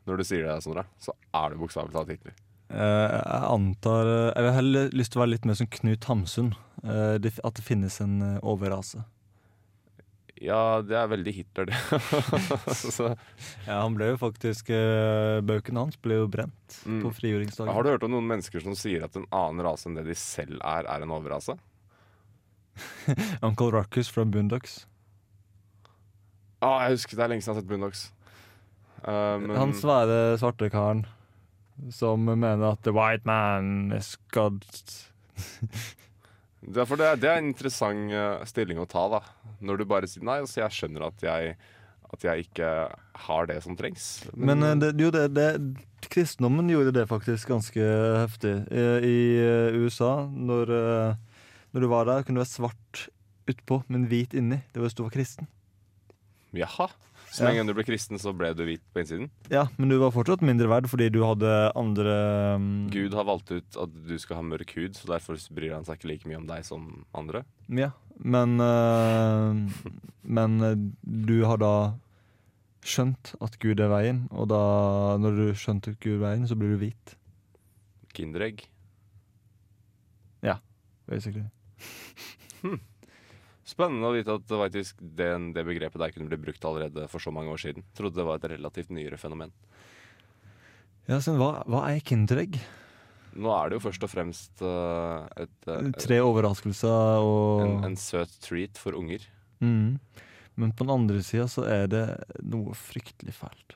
Når 0.06 0.20
du 0.20 0.24
sier 0.28 0.46
det, 0.46 0.60
Sondre, 0.62 0.84
så 1.02 1.16
er 1.34 1.50
du 1.50 1.64
bokstavelig 1.64 1.96
talt 1.96 2.12
Hitler. 2.14 2.36
Jeg 2.70 3.40
antar 3.50 4.12
Jeg 4.12 4.46
har 4.46 4.56
heller 4.60 4.94
lyst 4.94 5.14
til 5.14 5.20
å 5.20 5.24
være 5.24 5.32
litt 5.32 5.48
mer 5.50 5.58
som 5.58 5.70
Knut 5.74 6.06
Hamsun. 6.12 6.52
at 6.86 7.26
det 7.58 7.66
finnes 7.66 7.98
en 8.06 8.22
overrase. 8.38 9.02
Ja, 10.44 10.82
det 10.84 10.96
er 11.00 11.08
veldig 11.08 11.32
Hitler, 11.38 11.70
det. 11.70 11.78
så, 12.76 13.14
Ja, 13.64 13.78
han 13.80 13.94
ble 13.96 14.10
jo 14.12 14.18
faktisk 14.20 14.68
uh, 14.76 15.40
Bøkene 15.48 15.86
hans 15.86 15.96
ble 16.04 16.18
jo 16.20 16.26
brent 16.32 16.60
Mm. 16.84 17.00
på 17.06 17.12
frigjøringsdagen. 17.16 17.70
har 17.72 17.84
du 17.86 17.90
hørt 17.94 18.04
om 18.04 18.12
noen 18.12 18.26
mennesker 18.28 18.60
som 18.66 18.74
sier 18.76 19.04
at 19.06 19.16
en 19.16 19.28
annen 19.32 19.62
rase 19.64 19.86
enn 19.88 19.96
det 20.00 20.04
de 20.08 20.16
selv 20.18 20.58
er, 20.66 20.88
er 20.90 21.06
en 21.06 21.12
overrase? 21.16 21.54
Uncle 23.46 23.70
Ruckus 23.76 24.10
fra 24.12 24.26
Boondocks. 24.26 24.82
Ah, 26.64 26.88
jeg 26.88 26.96
husker 26.98 27.20
Det 27.20 27.24
er 27.28 27.32
lenge 27.34 27.44
siden 27.46 27.54
jeg 27.54 27.60
har 27.60 27.62
sett 27.62 27.70
Boondocks. 27.72 28.04
Um, 29.04 29.50
Han 29.60 29.74
svære 29.78 30.18
svarte 30.42 30.70
karen 30.74 31.06
som 31.94 32.26
mener 32.26 32.66
at 32.72 32.82
the 32.86 32.92
white 32.96 33.26
man 33.28 33.92
is 33.96 34.16
God. 34.36 34.66
Det 36.64 36.80
er, 36.84 36.96
det, 36.96 37.06
er- 37.08 37.18
det 37.20 37.30
er 37.30 37.38
en 37.42 37.50
interessant 37.52 38.12
eh, 38.16 38.44
stilling 38.48 38.80
å 38.80 38.88
ta, 38.88 39.06
da. 39.12 39.22
Når 39.64 39.82
du 39.82 39.86
bare 39.90 40.08
sier 40.08 40.24
nei, 40.24 40.40
så 40.48 40.62
jeg 40.64 40.76
skjønner 40.78 41.08
at 41.10 41.24
jeg, 41.26 41.56
at 42.14 42.24
jeg 42.24 42.46
ikke 42.48 42.70
har 43.28 43.50
det 43.50 43.58
som 43.66 43.76
trengs. 43.80 44.06
Men 44.36 44.60
Men 44.64 44.80
det, 44.80 44.94
jo, 45.02 45.10
det, 45.12 45.26
det, 45.36 45.48
kristendommen 46.14 46.70
gjorde 46.72 46.94
det 46.96 47.08
faktisk 47.10 47.50
ganske 47.52 47.84
heftig. 48.24 48.54
I, 48.72 48.86
i 49.10 49.18
eh, 49.44 49.76
USA, 49.84 50.14
når, 50.30 50.72
eh, 50.78 51.42
når 51.74 51.82
du 51.82 51.90
var 51.92 52.06
der, 52.08 52.24
kunne 52.24 52.40
du 52.40 52.44
være 52.46 52.54
svart 52.54 53.08
utpå, 53.52 53.82
men 53.92 54.08
hvit 54.08 54.34
inni. 54.40 54.62
Det 54.72 54.80
var 54.80 54.88
hvis 54.88 54.96
du 54.96 55.04
var 55.04 55.12
kristen. 55.18 55.50
Jaha. 56.56 56.88
Så 57.34 57.44
Ja. 57.44 57.50
en 57.50 57.56
gang 57.58 57.68
du 57.72 57.74
ble 57.74 57.84
kristen, 57.88 58.20
så 58.22 58.30
ble 58.38 58.52
du 58.54 58.62
hvit 58.68 58.82
på 58.94 59.02
innsiden? 59.02 59.32
Ja, 59.50 59.64
men 59.82 59.90
du 59.90 59.96
var 59.98 60.12
fortsatt 60.14 60.44
mindre 60.46 60.68
verd 60.70 60.86
fordi 60.92 61.08
du 61.10 61.24
hadde 61.26 61.50
andre 61.76 62.14
um, 62.60 62.68
Gud 62.94 63.16
har 63.18 63.26
valgt 63.26 63.50
ut 63.50 63.78
at 63.82 63.90
du 64.06 64.14
skal 64.22 64.38
ha 64.38 64.44
mørk 64.46 64.76
hud, 64.78 64.94
så 64.94 65.10
derfor 65.16 65.40
bryr 65.50 65.74
han 65.74 65.88
seg 65.88 65.98
ikke 65.98 66.12
like 66.12 66.30
mye 66.30 66.38
om 66.38 66.46
deg 66.46 66.62
som 66.68 66.86
andre. 67.18 67.42
Ja, 67.74 67.90
men 68.22 68.62
uh, 68.62 69.58
Men 70.24 70.62
eh, 70.62 70.76
du 71.04 71.42
har 71.50 71.58
da 71.58 71.74
skjønt 72.86 73.34
at 73.42 73.58
Gud 73.64 73.82
er 73.82 73.90
veien, 73.90 74.28
og 74.32 74.48
da, 74.54 74.62
når 75.18 75.36
du 75.40 75.46
skjønte 75.58 75.96
Gud 76.00 76.20
er 76.20 76.24
veien, 76.28 76.46
så 76.48 76.56
blir 76.60 76.76
du 76.76 76.78
hvit, 76.86 77.18
Kinderegg. 78.14 78.68
Ja, 80.46 80.60
basically. 81.10 81.50
Spennende 83.74 84.06
å 84.10 84.14
vite 84.14 84.36
at 84.38 84.54
faktisk, 84.54 85.00
det, 85.02 85.32
det 85.56 85.66
begrepet 85.66 86.02
der 86.02 86.14
kunne 86.14 86.30
bli 86.30 86.38
brukt 86.44 86.66
allerede 86.70 87.08
for 87.10 87.24
så 87.24 87.34
mange 87.34 87.50
år 87.54 87.62
siden. 87.64 87.86
Trodde 87.98 88.20
det 88.20 88.26
var 88.28 88.38
et 88.38 88.52
relativt 88.54 88.94
nyere 88.94 89.18
fenomen. 89.18 89.54
Ja, 91.10 91.18
så 91.24 91.34
hva, 91.40 91.64
hva 91.68 91.88
er 91.90 92.04
Kinderegg? 92.06 92.60
Nå 93.34 93.50
er 93.50 93.72
det 93.72 93.80
jo 93.80 93.86
først 93.88 94.04
og 94.06 94.12
fremst 94.12 94.62
uh, 94.62 95.26
et, 95.42 95.56
eh, 95.66 95.88
Tre 95.98 96.20
overraskelser 96.22 97.24
og 97.26 97.64
en, 97.66 97.80
en 97.90 97.96
søt 97.98 98.36
treat 98.46 98.78
for 98.78 98.94
unger. 99.00 99.26
Mm. 99.64 99.98
Men 100.62 100.74
på 100.78 100.86
den 100.86 100.94
andre 100.94 101.24
sida 101.26 101.48
så 101.50 101.66
er 101.66 101.88
det 101.90 102.04
noe 102.46 102.76
fryktelig 102.78 103.34
fælt. 103.40 103.74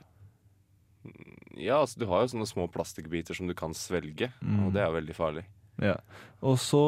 Ja, 1.58 1.80
altså 1.82 2.04
Du 2.04 2.06
har 2.12 2.22
jo 2.22 2.36
sånne 2.36 2.46
små 2.50 2.68
plastikkbiter 2.70 3.34
som 3.38 3.50
du 3.50 3.56
kan 3.58 3.74
svelge, 3.74 4.30
Mm. 4.46 4.68
og 4.68 4.76
det 4.78 4.84
er 4.86 4.94
veldig 4.94 5.16
farlig. 5.18 5.44
Ja. 5.82 5.96
Og 6.46 6.60
så 6.62 6.84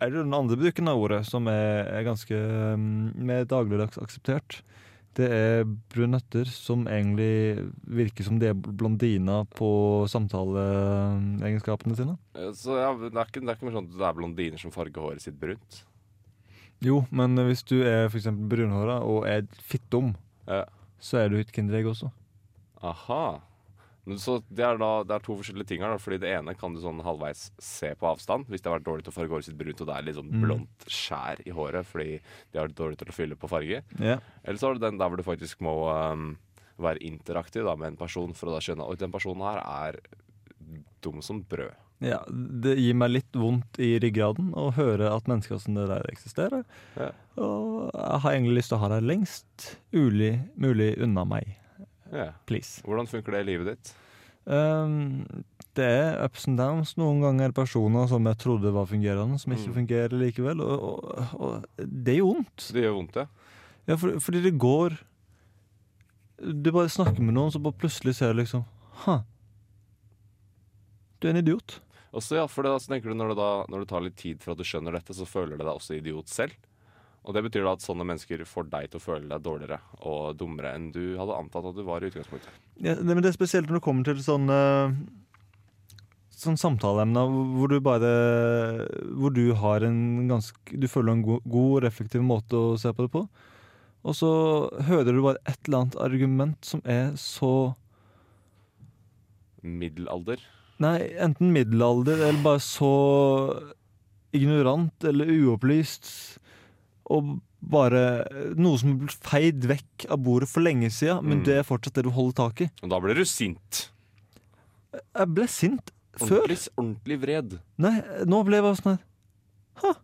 er 0.00 0.10
det 0.12 0.22
den 0.24 0.34
andre 0.36 0.56
bruken 0.60 0.88
av 0.90 1.00
ordet 1.02 1.22
som 1.28 1.46
er, 1.50 1.88
er 1.98 2.06
ganske 2.06 2.38
um, 2.74 3.10
mer 3.28 3.44
dagligdags 3.50 3.98
akseptert. 4.02 4.60
Det 5.18 5.26
er 5.34 5.64
brunøtter 5.90 6.46
som 6.46 6.84
egentlig 6.86 7.64
virker 7.90 8.22
som 8.26 8.38
de 8.38 8.52
er 8.52 8.54
blondiner 8.58 9.48
på 9.58 9.70
samtaleegenskapene 10.12 11.96
sine. 11.98 12.14
Så 12.54 12.76
ja, 12.78 12.92
det, 12.94 13.10
er 13.10 13.26
ikke, 13.26 13.42
det 13.42 13.50
er 13.50 13.58
ikke 13.58 13.72
sånn 13.74 13.88
at 13.88 13.96
det 13.98 14.06
er 14.08 14.18
blondiner 14.18 14.62
som 14.62 14.74
farger 14.74 15.02
håret 15.02 15.24
sitt 15.24 15.38
brunt. 15.40 15.80
Jo, 16.84 17.00
men 17.10 17.34
hvis 17.48 17.64
du 17.66 17.80
er 17.82 18.06
f.eks. 18.06 18.28
brunhåra 18.30 19.00
og 19.02 19.26
er 19.26 19.46
fittom, 19.66 20.12
Ja. 20.46 20.64
så 21.02 21.24
er 21.24 21.32
du 21.32 21.38
et 21.40 21.50
kinderegg 21.52 21.88
også. 21.90 22.12
Aha. 22.86 23.40
Så 24.16 24.38
det 24.48 24.64
er, 24.64 24.78
da, 24.80 25.02
det 25.04 25.14
er 25.18 25.24
to 25.26 25.36
forskjellige 25.36 25.66
ting 25.68 25.82
her. 25.84 25.90
Da, 25.92 25.98
fordi 26.00 26.18
Det 26.22 26.30
ene 26.38 26.54
kan 26.56 26.72
du 26.72 26.80
sånn 26.80 27.02
halvveis 27.04 27.50
se 27.60 27.90
på 27.94 28.08
avstand, 28.08 28.46
hvis 28.48 28.62
det 28.64 28.70
har 28.70 28.78
vært 28.78 28.86
dårlig 28.88 29.04
til 29.04 29.12
å 29.12 29.16
farge 29.18 29.34
håret 29.36 29.44
sitt 29.44 29.58
brunt, 29.58 29.80
og 29.84 29.86
det 29.90 29.96
er 29.98 30.06
litt 30.08 30.16
sånn 30.16 30.30
Mm. 30.32 30.42
blondt 30.46 30.86
skjær 30.88 31.42
i 31.46 31.50
håret 31.50 31.84
fordi 31.86 32.20
de 32.52 32.58
har 32.58 32.68
vært 32.68 32.78
dårlig 32.80 32.98
til 32.98 33.08
å 33.08 33.16
fylle 33.18 33.36
på 33.36 33.48
farge. 33.52 33.82
Yeah. 34.00 34.20
Eller 34.44 34.58
så 34.58 34.68
har 34.68 34.74
du 34.74 34.80
den 34.86 34.96
der 34.98 35.08
hvor 35.08 35.16
du 35.20 35.22
faktisk 35.22 35.60
må 35.60 35.74
um, 35.92 36.38
være 36.78 37.02
interaktiv 37.02 37.64
da, 37.64 37.74
med 37.76 37.88
en 37.92 37.96
person 38.00 38.32
for 38.32 38.48
å 38.48 38.54
da 38.56 38.60
skjønne 38.64 38.86
at 38.90 38.98
den 38.98 39.12
personen 39.12 39.42
her 39.44 39.60
er 39.60 40.00
dum 41.02 41.20
som 41.22 41.42
brød. 41.44 41.74
Ja, 42.00 42.20
det 42.30 42.76
gir 42.78 42.94
meg 42.94 43.10
litt 43.10 43.34
vondt 43.34 43.78
i 43.82 43.98
ryggraden 43.98 44.52
å 44.54 44.68
høre 44.76 45.08
at 45.10 45.26
mennesker 45.26 45.58
som 45.58 45.74
det 45.74 45.88
der 45.90 46.06
eksisterer. 46.12 46.62
Ja. 46.94 47.08
Og 47.36 47.90
jeg 47.90 48.20
har 48.22 48.32
egentlig 48.36 48.60
lyst 48.60 48.70
til 48.70 48.78
å 48.78 48.82
ha 48.84 48.90
deg 48.92 49.02
lengst 49.02 49.64
mulig, 49.90 50.36
mulig 50.54 50.92
unna 51.02 51.24
meg. 51.26 51.56
Please. 52.48 52.82
Hvordan 52.86 53.08
funker 53.10 53.34
det 53.36 53.40
i 53.44 53.48
livet 53.50 53.72
ditt? 53.74 53.94
Um, 54.48 55.26
det 55.76 55.84
er 55.84 56.22
ups 56.24 56.46
and 56.48 56.56
downs. 56.56 56.94
Noen 56.96 57.20
ganger 57.20 57.52
personer 57.52 58.06
som 58.08 58.24
jeg 58.30 58.38
trodde 58.40 58.72
var 58.72 58.86
fungerende, 58.88 59.36
som 59.38 59.52
ikke 59.52 59.68
Mm. 59.68 59.74
fungerer 59.76 60.14
likevel. 60.16 60.62
Og, 60.64 60.84
og, 60.88 61.34
og 61.36 61.66
det 61.78 62.16
gjør 62.16 62.30
vondt. 62.32 62.68
Det 62.72 62.82
gjør 62.86 62.96
vondt, 62.96 63.18
ja. 63.20 63.26
Ja, 63.88 63.96
for, 63.96 64.18
fordi 64.20 64.42
det 64.44 64.58
går 64.60 64.98
Du 66.38 66.70
bare 66.70 66.88
snakker 66.92 67.20
med 67.24 67.34
noen, 67.34 67.50
så 67.50 67.58
bare 67.60 67.74
plutselig 67.80 68.14
ser 68.14 68.32
du 68.32 68.38
liksom 68.42 68.64
Ha. 69.04 69.22
Du 71.18 71.26
er 71.28 71.32
en 71.34 71.40
idiot. 71.42 71.80
Også, 72.14 72.36
ja, 72.38 72.46
for 72.46 72.62
det, 72.64 72.72
så 72.82 72.92
tenker 72.92 73.10
du 73.10 73.16
når 73.18 73.32
det, 73.34 73.36
da, 73.40 73.48
når 73.68 73.82
det 73.84 73.88
tar 73.90 74.04
litt 74.04 74.16
tid 74.16 74.40
for 74.42 74.52
at 74.54 74.58
du 74.60 74.64
skjønner 74.64 74.94
dette, 74.96 75.12
så 75.18 75.26
føler 75.28 75.56
du 75.58 75.64
deg 75.64 75.72
også 75.74 75.96
idiot 75.98 76.30
selv. 76.30 76.54
Og 77.28 77.34
det 77.36 77.42
betyr 77.44 77.66
da 77.66 77.74
at 77.76 77.84
sånne 77.84 78.06
mennesker 78.08 78.40
får 78.48 78.70
deg 78.72 78.88
til 78.88 79.00
å 79.00 79.04
føle 79.04 79.28
deg 79.28 79.42
dårligere 79.44 79.76
og 80.08 80.38
dummere 80.40 80.72
enn 80.72 80.86
du 80.94 81.02
hadde 81.20 81.36
antatt 81.36 81.66
at 81.68 81.76
du 81.76 81.82
var 81.84 82.00
i 82.00 82.08
utgangspunktet. 82.08 82.54
Ja, 82.80 82.94
det, 82.96 83.04
men 83.12 83.20
det 83.20 83.34
er 83.34 83.36
spesielt 83.36 83.68
når 83.68 83.80
det 83.80 83.84
kommer 83.84 84.08
til 84.08 84.22
sånne 84.24 84.60
Sånn 86.38 86.54
samtaleemner 86.54 87.26
hvor 87.58 87.66
du 87.66 87.80
bare 87.82 88.10
Hvor 89.18 89.32
du 89.34 89.56
har 89.58 89.82
en 89.82 90.28
ganske 90.30 90.78
Du 90.78 90.86
føler 90.86 91.16
en 91.16 91.24
god, 91.26 91.42
god 91.50 91.82
reflektiv 91.88 92.22
måte 92.22 92.54
å 92.54 92.76
se 92.78 92.92
på 92.94 93.08
det 93.08 93.10
på. 93.10 93.24
Og 94.06 94.14
så 94.14 94.30
hører 94.86 95.10
du 95.10 95.18
bare 95.24 95.42
et 95.42 95.58
eller 95.66 95.82
annet 95.82 95.98
argument 96.00 96.62
som 96.64 96.80
er 96.86 97.10
så 97.18 97.74
Middelalder. 99.66 100.38
Nei, 100.78 101.10
enten 101.18 101.50
middelalder 101.50 102.20
eller 102.22 102.44
bare 102.44 102.62
så 102.62 102.92
ignorant 104.30 105.02
eller 105.04 105.26
uopplyst. 105.34 106.06
Og 107.10 107.38
bare 107.62 108.00
noe 108.60 108.78
som 108.78 108.98
ble 109.00 109.08
feid 109.24 109.64
vekk 109.66 110.06
av 110.12 110.18
bordet 110.22 110.48
for 110.50 110.60
lenge 110.62 110.90
siden, 110.92 111.24
men 111.24 111.38
Mm. 111.40 111.44
det 111.46 111.56
er 111.58 111.62
fortsatt 111.66 111.94
det 111.94 112.04
du 112.04 112.10
holder 112.14 112.36
tak 112.36 112.60
i. 112.60 112.70
Og 112.82 112.90
da 112.92 113.00
ble 113.00 113.14
du 113.16 113.24
sint. 113.24 113.90
Jeg 114.92 115.26
ble 115.34 115.46
sint 115.48 115.90
før. 116.18 116.42
Ordentlig, 116.44 116.68
ordentlig 116.76 117.18
vred. 117.22 117.58
Nei, 117.78 118.02
nå 118.26 118.42
ble 118.44 118.56
jeg 118.56 118.62
bare 118.66 118.76
sånn 118.76 118.92
her 118.96 119.04
Huh. 119.78 119.94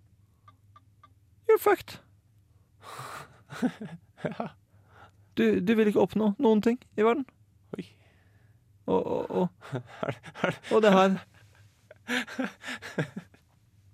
You're 1.49 1.59
fucked. 1.59 1.99
Du, 5.35 5.61
du 5.61 5.73
vil 5.75 5.89
ikke 5.91 5.99
oppnå 6.05 6.29
noen 6.39 6.61
ting 6.63 6.77
i 6.97 7.03
verden. 7.03 7.25
Oi. 7.77 7.85
Og, 8.87 9.01
og, 9.03 9.31
og, 9.35 9.49
og 10.77 10.83
det 10.85 10.93
her 10.95 11.17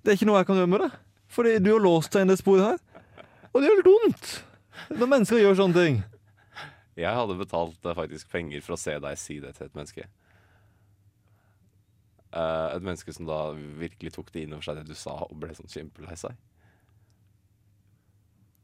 Det 0.04 0.12
er 0.12 0.16
ikke 0.18 0.28
noe 0.28 0.40
jeg 0.42 0.48
kan 0.50 0.58
gjøre 0.60 0.68
med 0.74 0.84
det. 0.84 0.90
Fordi 1.32 1.54
du 1.64 1.70
har 1.72 1.80
låst 1.84 2.12
deg 2.12 2.24
inn 2.26 2.32
i 2.32 2.34
det 2.34 2.42
sporet 2.42 2.66
her. 2.66 2.78
Og 3.50 3.60
det 3.60 3.68
gjør 3.68 3.82
litt 3.82 3.90
dumt! 3.90 4.30
når 4.88 5.10
mennesker 5.10 5.40
gjør 5.42 5.58
sånne 5.58 5.84
ting. 5.84 6.00
Jeg 6.98 7.16
hadde 7.16 7.38
betalt 7.38 7.86
eh, 7.86 7.96
faktisk 7.96 8.30
penger 8.32 8.64
for 8.64 8.76
å 8.76 8.80
se 8.80 8.96
deg 9.02 9.20
si 9.20 9.38
det 9.42 9.54
til 9.56 9.68
et 9.68 9.78
menneske. 9.78 10.06
Eh, 12.30 12.66
et 12.74 12.84
menneske 12.84 13.14
som 13.14 13.28
da 13.28 13.40
virkelig 13.54 14.14
tok 14.16 14.30
det 14.34 14.44
inn 14.44 14.54
over 14.56 14.66
seg 14.66 14.80
det 14.80 14.88
du 14.90 14.96
sa, 14.98 15.16
og 15.26 15.38
ble 15.40 15.54
sånn 15.56 15.70
kjempelei 15.70 16.18
seg. 16.18 16.36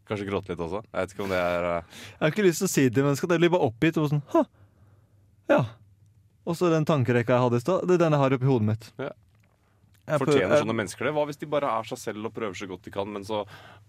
Kanskje 0.07 0.29
gråte 0.29 0.53
litt 0.53 0.62
også. 0.62 0.85
Jeg 0.87 1.01
vet 1.01 1.14
ikke 1.14 1.25
om 1.25 1.33
det 1.35 1.42
er 1.42 1.68
eh, 1.70 1.96
Jeg 2.12 2.22
har 2.22 2.35
ikke 2.35 2.46
lyst 2.46 2.62
til 2.62 2.68
å 2.68 2.75
si 2.75 2.87
det 2.87 2.94
til 2.99 3.09
mennesker. 3.09 3.31
Det 3.31 3.40
blir 3.42 3.55
bare 3.57 3.70
oppgitt 3.70 4.01
og 4.03 4.11
sånn 4.12 4.25
Hå. 4.35 4.44
Ja. 5.51 5.62
Og 6.46 6.59
så 6.59 6.70
den 6.70 6.87
tankerekka 6.87 7.35
jeg 7.35 7.46
hadde 7.46 7.59
i 7.59 7.62
stad, 7.62 7.87
det 7.87 7.96
er 7.96 8.05
den 8.05 8.14
jeg 8.14 8.22
har 8.22 8.35
oppi 8.37 8.51
hodet 8.51 8.68
mitt. 8.68 8.90
Ja. 9.03 9.12
Fortjener 10.07 10.61
sånne 10.62 10.75
mennesker 10.79 11.09
det? 11.09 11.12
Hva 11.16 11.25
hvis 11.27 11.40
de 11.40 11.47
bare 11.51 11.66
er 11.81 11.83
seg 11.88 11.99
selv 11.99 12.29
og 12.29 12.33
prøver 12.37 12.55
så 12.55 12.69
godt 12.71 12.85
de 12.87 12.92
kan, 12.95 13.09
men 13.11 13.25
så 13.27 13.40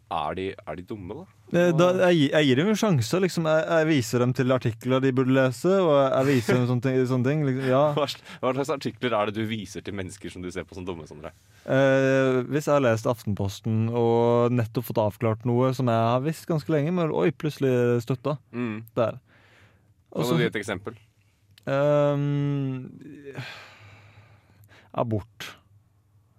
er 0.10 0.38
de, 0.39 0.45
er 0.56 0.75
de 0.80 0.84
dumme, 0.88 1.13
da? 1.13 1.25
Eh, 1.60 1.71
Da, 1.77 1.89
jeg, 2.10 2.32
jeg 2.32 2.47
gir 2.47 2.56
dem 2.62 2.71
en 2.71 2.80
sjanse. 2.80 3.19
Liksom. 3.21 3.45
Jeg, 3.51 3.65
jeg 3.69 3.88
viser 3.91 4.23
dem 4.23 4.34
til 4.34 4.51
artikler 4.56 5.03
de 5.03 5.12
burde 5.13 5.36
lese, 5.36 5.67
og 5.84 5.93
jeg, 5.99 6.25
viser 6.32 6.58
dem 6.58 6.65
sånne. 6.71 6.93
Sånne 7.12 7.27
ting 7.27 7.43
liksom. 7.45 7.67
ja. 7.69 7.84
Hva, 7.97 8.08
slags 8.56 8.71
artikler 8.73 9.13
er 9.19 9.30
det 9.30 9.36
du 9.38 9.45
viser 9.51 9.84
til 9.86 9.93
mennesker 9.99 10.34
som 10.34 10.41
du 10.41 10.49
ser 10.49 10.65
på 10.65 10.80
som 10.80 10.88
dumme? 10.88 11.06
Sondre? 11.10 11.34
eh, 11.67 12.41
hvis 12.47 12.65
jeg 12.69 12.73
har 12.77 12.82
lest 12.88 13.06
Aftenposten 13.12 13.89
og 13.91 14.56
nettopp 14.56 14.88
fått 14.89 15.03
avklart 15.03 15.45
noe 15.45 15.73
som 15.77 15.91
jeg 15.91 16.08
har 16.13 16.23
visst 16.25 16.47
ganske 16.49 16.71
lenge, 16.73 16.95
men 16.95 17.12
oi, 17.13 17.30
plutselig 17.36 18.01
støtta 18.08 18.38
Mm. 18.56 18.86
der. 18.95 19.19
Også, 20.15 20.32
Kan 20.34 20.38
du 20.39 20.43
gi 20.45 20.49
et 20.49 20.56
eksempel? 20.63 20.95
ehm, 21.67 22.88
abort. 24.97 25.51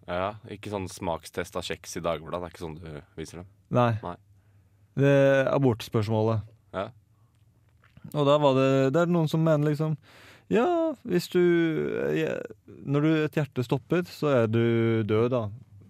Ja, 0.09 0.29
Ikke 0.49 0.73
sånn 0.73 0.89
smakstest 0.89 1.57
av 1.59 1.67
kjeks 1.67 1.99
i 1.99 2.05
Dagbladet. 2.05 2.41
Det 2.41 2.49
er 2.49 2.55
ikke 2.55 2.65
sånn 2.65 2.79
du 2.81 3.19
viser 3.19 3.43
dem. 3.43 3.51
Nei. 3.77 3.91
Nei. 4.01 4.17
Det 4.99 5.11
er 5.13 5.51
abortspørsmålet. 5.53 6.47
Ja. 6.75 6.89
Og 8.15 8.25
da 8.29 8.39
var 8.41 8.55
det 8.57 8.69
Det 8.95 9.01
er 9.03 9.11
noen 9.11 9.29
som 9.29 9.43
mener 9.45 9.69
liksom 9.71 9.95
Ja, 10.53 10.65
hvis 11.09 11.29
du 11.33 11.41
ja, 12.17 12.39
Når 12.85 13.05
du 13.05 13.09
et 13.17 13.37
hjerte 13.37 13.65
stopper, 13.67 14.05
så 14.09 14.31
er 14.33 14.47
du 14.49 15.05
død, 15.05 15.31
da. 15.35 15.43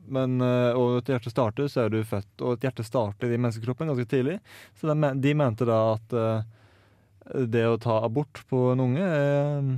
Men, 0.09 0.41
eh, 0.41 0.73
og 0.73 0.99
et 0.99 1.11
hjerte 1.13 1.31
starter, 1.31 1.69
så 1.69 1.85
er 1.85 1.93
du 1.93 1.99
født. 2.01 2.31
Og 2.41 2.57
et 2.57 2.65
hjerte 2.65 2.87
starter 2.87 3.31
i 3.31 3.39
menneskekroppen 3.39 3.91
ganske 3.91 4.09
tidlig. 4.09 4.39
Så 4.81 4.89
de, 4.89 5.11
de 5.21 5.35
mente 5.37 5.69
da 5.69 5.77
at 5.93 6.15
eh, 6.17 7.45
det 7.53 7.67
å 7.69 7.77
ta 7.81 8.01
abort 8.07 8.41
på 8.49 8.71
en 8.73 8.83
unge 8.87 9.05
er, 9.05 9.69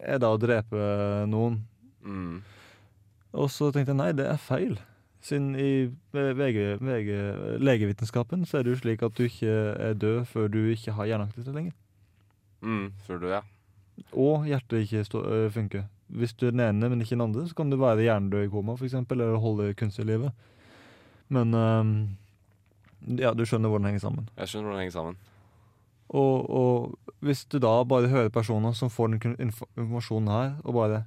er 0.00 0.22
da 0.22 0.32
å 0.32 0.40
drepe 0.40 0.80
noen. 1.28 1.60
Mm. 2.00 2.40
Og 3.32 3.50
så 3.50 3.70
tenkte 3.70 3.92
jeg 3.94 4.00
nei, 4.00 4.10
det 4.16 4.26
er 4.26 4.40
feil. 4.42 4.78
Siden 5.22 5.52
i 5.60 5.90
VG, 6.16 6.80
VG, 6.80 7.10
legevitenskapen 7.60 8.46
så 8.48 8.58
er 8.58 8.64
det 8.64 8.72
jo 8.74 8.80
slik 8.80 9.02
at 9.04 9.16
du 9.18 9.26
ikke 9.26 9.52
er 9.76 9.94
død 10.00 10.24
før 10.30 10.48
du 10.48 10.60
ikke 10.72 10.94
har 10.96 11.10
hjerneaktivitet 11.10 11.54
lenger. 11.54 11.74
Mm, 12.64 12.86
før 13.06 13.20
du, 13.20 13.26
ja. 13.28 13.40
Og 14.16 14.46
hjertet 14.48 14.86
ikke 14.86 15.04
stå, 15.04 15.22
ø, 15.28 15.48
funker. 15.52 15.84
Hvis 16.08 16.32
du 16.32 16.46
er 16.48 16.54
den 16.56 16.64
ene, 16.64 16.88
men 16.88 17.04
ikke 17.04 17.14
den 17.14 17.26
andre, 17.28 17.44
så 17.48 17.54
kan 17.54 17.70
du 17.70 17.76
være 17.76 18.02
hjernedød 18.06 18.46
i 18.46 18.50
koma, 18.50 18.74
for 18.80 18.88
eksempel, 18.88 19.20
eller 19.20 19.38
holde 19.38 19.74
kunstig 19.74 20.06
i 20.06 20.08
live. 20.08 20.32
Men 21.28 21.54
ø, 21.54 21.66
ja, 23.20 23.34
du 23.36 23.44
skjønner 23.44 23.68
hvordan 23.68 23.84
det 23.86 23.92
henger 23.94 24.06
sammen. 24.08 24.28
Jeg 24.40 24.48
skjønner 24.48 24.70
hvordan 24.70 24.80
det 24.80 24.86
henger 24.86 24.98
sammen. 24.98 25.20
Og, 26.10 26.50
og 26.50 26.98
hvis 27.22 27.44
du 27.44 27.60
da 27.62 27.76
bare 27.84 28.08
hører 28.10 28.32
personer 28.34 28.72
som 28.74 28.90
får 28.90 29.12
den 29.14 29.36
informasjonen 29.38 30.32
her, 30.32 30.52
og 30.64 30.74
bare. 30.74 31.04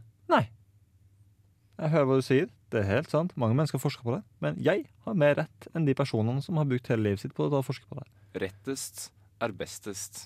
Jeg 1.83 1.91
hører 1.91 2.07
hva 2.07 2.17
du 2.21 2.23
sier. 2.25 2.47
Det 2.71 2.79
er 2.81 2.87
helt 2.89 3.11
sant. 3.11 3.33
Mange 3.39 3.57
mennesker 3.59 3.81
forsker 3.81 4.05
på 4.07 4.13
det. 4.15 4.21
Men 4.43 4.55
jeg 4.63 4.85
har 5.05 5.17
mer 5.19 5.35
rett 5.41 5.67
enn 5.75 5.85
de 5.87 5.93
personene 5.97 6.41
som 6.41 6.57
har 6.61 6.67
brukt 6.69 6.87
hele 6.89 7.03
livet 7.09 7.21
sitt 7.25 7.33
på 7.35 7.49
å 7.51 7.63
forske 7.65 7.85
på 7.89 7.97
det. 7.99 8.05
Rettest 8.45 9.09
er 9.43 9.51
bestest. 9.59 10.23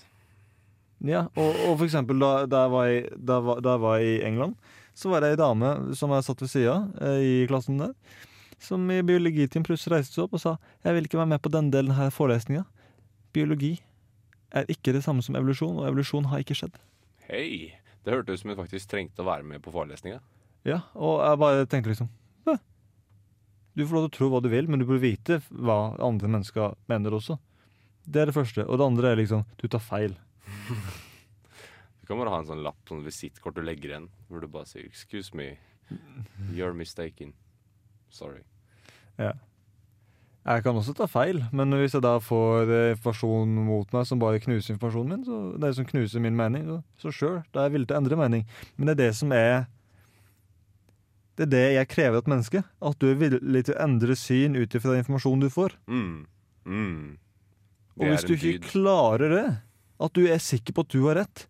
Ja, 1.04 1.24
og, 1.38 1.58
og 1.66 1.74
for 1.80 1.84
eksempel 1.86 2.18
da, 2.22 2.30
da, 2.50 2.64
jeg 2.66 2.72
var 2.74 2.92
i, 2.94 3.00
da, 3.30 3.40
var- 3.44 3.60
da 3.62 3.74
jeg 3.76 3.82
var 3.84 4.04
i 4.06 4.14
England, 4.26 4.56
så 4.98 5.10
var 5.12 5.22
det 5.22 5.32
ei 5.34 5.38
dame 5.38 5.68
som 5.98 6.10
jeg 6.14 6.26
satt 6.26 6.40
ved 6.42 6.50
sida 6.50 6.72
eh, 7.06 7.20
i 7.22 7.34
klassen 7.50 7.78
der, 7.78 7.92
som 8.58 8.82
i 8.90 8.96
biologitimen 9.06 9.66
plutselig 9.68 9.94
reiste 10.00 10.16
seg 10.16 10.24
opp 10.24 10.34
og 10.34 10.42
sa 10.42 10.56
jeg 10.82 10.96
vil 10.96 11.06
ikke 11.06 11.20
være 11.20 11.30
med 11.36 11.42
på 11.44 11.52
denne 11.54 11.70
delen 11.74 11.94
av 11.94 12.10
forelesninga. 12.16 12.64
Biologi 13.36 13.76
er 14.58 14.66
ikke 14.74 14.94
det 14.96 15.04
samme 15.06 15.22
som 15.22 15.36
evolusjon, 15.38 15.76
og 15.78 15.86
evolusjon 15.90 16.26
har 16.32 16.42
ikke 16.42 16.56
skjedd. 16.58 16.74
Hei! 17.28 17.76
Det 18.02 18.14
hørtes 18.14 18.40
ut 18.40 18.42
som 18.42 18.50
hun 18.54 18.58
faktisk 18.62 18.90
trengte 18.90 19.22
å 19.22 19.28
være 19.28 19.44
med 19.46 19.62
på 19.62 19.70
forelesninga. 19.74 20.18
Ja, 20.68 20.82
og 20.98 21.22
jeg 21.24 21.40
bare 21.40 21.66
tenkte 21.70 21.92
liksom 21.92 22.10
«Hæ? 22.48 22.58
Du 23.78 23.84
får 23.86 23.96
lov 23.96 24.06
til 24.06 24.10
å 24.10 24.16
tro 24.18 24.30
hva 24.32 24.40
du 24.44 24.50
vil, 24.52 24.68
men 24.68 24.82
du 24.82 24.86
burde 24.88 25.04
vite 25.06 25.40
hva 25.48 25.94
andre 26.04 26.30
mennesker 26.34 26.76
mener 26.90 27.16
også. 27.16 27.38
Det 28.08 28.22
er 28.22 28.30
det 28.30 28.36
første. 28.36 28.64
Og 28.66 28.80
det 28.80 28.88
andre 28.88 29.12
er 29.12 29.20
liksom 29.20 29.44
du 29.60 29.66
tar 29.68 29.84
feil. 29.84 30.16
Du 32.00 32.08
kan 32.08 32.20
bare 32.20 32.32
ha 32.32 32.38
en 32.40 32.48
sånn 32.48 32.62
lapp, 32.64 32.78
sånn 32.88 33.04
visittkort 33.04 33.58
du 33.58 33.60
legger 33.60 33.92
igjen, 33.92 34.06
hvor 34.28 34.40
du 34.40 34.48
bare 34.48 34.64
sier 34.64 34.86
'excuse 34.88 35.34
me, 35.36 35.58
you're 36.56 36.72
mistaken'. 36.72 37.34
Sorry. 38.08 38.40
Ja. 39.18 39.32
Jeg 40.48 40.62
kan 40.64 40.76
også 40.76 40.94
ta 40.96 41.04
feil, 41.04 41.42
men 41.52 41.68
hvis 41.76 41.92
jeg 41.92 42.02
da 42.02 42.14
får 42.18 42.70
eh, 42.72 42.90
informasjon 42.94 43.50
mot 43.66 43.92
meg 43.92 44.06
som 44.06 44.18
bare 44.18 44.40
knuser 44.40 44.72
informasjonen 44.74 45.10
min, 45.12 45.24
så 45.26 45.58
det 45.60 45.68
er 45.68 45.72
som 45.76 45.84
knuser 45.84 46.20
min 46.24 46.36
mening, 46.36 46.82
så, 46.96 47.12
sjøl, 47.12 47.42
da 47.52 47.60
er 47.60 47.68
jeg 47.68 47.72
villig 47.72 47.88
til 47.90 47.96
å 47.96 48.00
endre 48.00 48.16
mening. 48.16 48.46
Men 48.76 48.86
det 48.86 48.94
er 48.94 49.02
det 49.02 49.16
som 49.18 49.32
er 49.36 49.66
Det 51.38 51.44
er 51.46 51.50
det 51.52 51.64
jeg 51.76 51.88
krever 51.92 52.16
av 52.18 52.24
et 52.24 52.30
menneske. 52.32 52.64
At 52.82 52.98
du 52.98 53.06
er 53.12 53.18
villig 53.20 53.60
til 53.68 53.76
å 53.76 53.82
endre 53.84 54.16
syn 54.18 54.56
ut 54.58 54.74
ifra 54.74 54.90
den 54.96 55.04
informasjonen 55.04 55.44
du 55.44 55.52
får. 55.54 55.76
Mm. 55.86 56.26
Mm. 56.66 57.04
Og 57.98 58.10
hvis 58.10 58.26
du 58.26 58.34
ikke 58.34 58.56
dyd. 58.58 58.66
klarer 58.72 59.34
det, 59.36 59.46
at 60.02 60.12
du 60.18 60.26
er 60.26 60.42
sikker 60.42 60.74
på 60.74 60.82
at 60.84 60.92
du 60.94 61.00
har 61.06 61.16
rett 61.22 61.46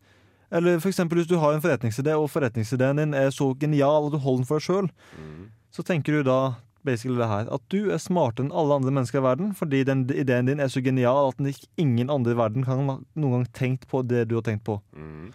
Eller 0.49 0.79
for 0.81 0.89
eksempel 0.89 1.19
hvis 1.21 1.29
du 1.29 1.37
har 1.37 1.53
en 1.53 1.61
forretningsidé, 1.61 2.15
og 2.17 2.31
forretningsideen 2.33 2.97
din 2.97 3.17
er 3.17 3.29
så 3.35 3.51
genial 3.61 4.07
at 4.07 4.15
du 4.15 4.23
holder 4.23 4.45
den 4.45 4.49
for 4.49 4.57
deg 4.61 4.65
sjøl, 4.65 4.87
Mm. 5.19 5.51
så 5.71 5.85
tenker 5.85 6.13
du 6.17 6.23
da 6.25 6.57
basically 6.85 7.19
det 7.19 7.29
her 7.29 7.51
at 7.53 7.61
du 7.69 7.91
er 7.93 7.99
smartere 8.01 8.47
enn 8.47 8.53
alle 8.57 8.79
andre 8.79 8.95
mennesker 8.97 9.21
i 9.21 9.25
verden 9.27 9.51
fordi 9.53 9.83
den 9.85 10.07
ideen 10.09 10.47
din 10.49 10.61
er 10.61 10.71
så 10.73 10.81
genial 10.81 11.29
at 11.35 11.67
ingen 11.77 12.09
andre 12.09 12.33
i 12.33 12.39
verden 12.39 12.65
kan 12.65 12.81
ha 12.89 12.97
noen 13.17 13.33
gang 13.35 13.47
tenkt 13.53 13.85
på 13.91 14.01
det 14.09 14.29
du 14.31 14.37
har 14.39 14.47
tenkt 14.47 14.65
på. 14.65 14.79
Mm. 14.97 15.33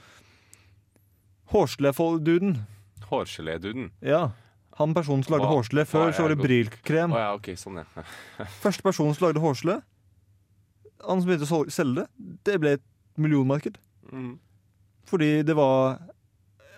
Hårgelé-duden. 1.53 2.57
Hårgeléduden. 3.13 3.91
Ja. 4.02 4.23
Han 4.80 4.93
personen 4.97 5.21
som 5.23 5.36
lagde 5.36 5.45
Hva- 5.45 5.58
hårgelé 5.60 5.86
før, 5.86 6.12
så 6.17 6.26
var 6.26 6.34
det? 6.34 6.41
Brylkrem. 6.41 7.13
Å 7.13 7.19
ja, 7.21 7.32
OK, 7.38 7.52
sånn, 7.62 7.78
ja. 7.84 8.06
Første 8.63 8.82
personen 8.86 9.13
som 9.13 9.28
lagde 9.28 9.41
hårgelé, 9.43 9.80
han 11.04 11.21
som 11.21 11.28
begynte 11.30 11.45
å 11.45 11.52
sol- 11.52 11.71
selge 11.73 12.06
det, 12.17 12.34
det 12.47 12.60
ble 12.63 12.76
et 12.80 12.86
millionmarked. 13.21 13.78
Mm. 14.10 14.38
Fordi 15.10 15.32
det 15.45 15.56
var 15.60 15.99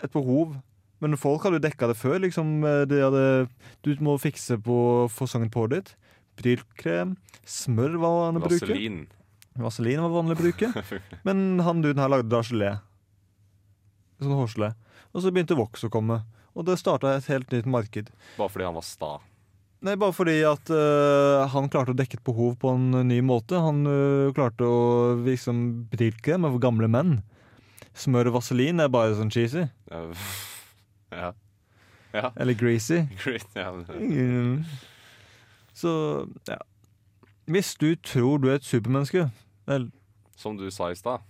et 0.04 0.12
behov. 0.12 0.58
Men 1.04 1.15
folk 1.19 1.43
hadde 1.45 1.60
jo 1.60 1.63
dekka 1.67 1.88
det 1.91 1.98
før. 2.00 2.17
liksom 2.24 2.62
de 2.89 3.00
hadde, 3.04 3.24
Du 3.86 3.91
må 4.04 4.15
fikse 4.19 4.58
på 4.63 4.78
fasongen 5.12 5.52
på 5.54 5.67
ditt. 5.69 5.93
Brylkrem. 6.39 7.15
Smør 7.45 7.95
var 8.02 8.15
vanlig 8.26 8.41
å 8.41 8.48
bruke. 8.50 8.67
Vaselin. 8.67 8.98
Vaselin 9.56 10.02
var 10.04 10.13
vanlig 10.15 10.36
å 10.36 10.41
bruke. 10.41 11.00
Men 11.28 11.60
han 11.63 11.84
duden 11.84 12.02
her 12.02 12.12
lagde 12.12 12.32
da 12.32 12.41
gelé. 12.43 12.74
Sånn 14.21 14.36
hårsle. 14.38 14.73
Og 15.13 15.23
så 15.23 15.32
begynte 15.32 15.58
Vox 15.58 15.86
å 15.88 15.91
komme. 15.91 16.21
Og 16.56 16.67
det 16.67 16.78
starta 16.80 17.15
et 17.15 17.28
helt 17.32 17.51
nytt 17.51 17.67
marked. 17.67 18.12
Bare 18.38 18.51
fordi 18.51 18.67
han 18.67 18.78
var 18.78 18.86
sta. 18.88 19.13
Nei, 19.86 19.95
Bare 20.01 20.15
fordi 20.15 20.39
at 20.47 20.71
uh, 20.71 21.45
han 21.51 21.69
klarte 21.69 21.93
å 21.93 21.97
dekke 21.97 22.17
et 22.17 22.25
behov 22.25 22.56
på 22.62 22.71
en 22.73 22.89
ny 23.10 23.19
måte. 23.25 23.60
Han 23.62 23.84
uh, 23.86 24.34
klarte 24.36 24.65
å 24.65 25.15
liksom 25.25 25.88
Brylkrem 25.91 26.47
er 26.47 26.56
for 26.56 26.63
gamle 26.63 26.89
menn. 26.89 27.17
Smør 27.95 28.32
og 28.32 28.39
vaselin 28.39 28.82
er 28.84 28.91
bare 28.91 29.17
sånn 29.19 29.32
cheesy. 29.32 29.67
Ja. 29.91 30.06
ja. 31.21 31.34
Ja. 32.15 32.32
Eller 32.39 32.54
greasy. 32.54 33.04
Great. 33.23 33.47
Ja. 33.56 33.71
Mm. 33.99 34.63
Så 35.75 35.91
ja. 36.47 36.58
Hvis 37.45 37.75
du 37.75 37.95
tror 37.95 38.39
du 38.39 38.47
er 38.49 38.56
et 38.56 38.65
supermenneske 38.65 39.28
Vel, 39.67 39.91
Som 40.39 40.58
du 40.58 40.69
sa 40.71 40.89
i 40.89 40.95
stad. 40.95 41.21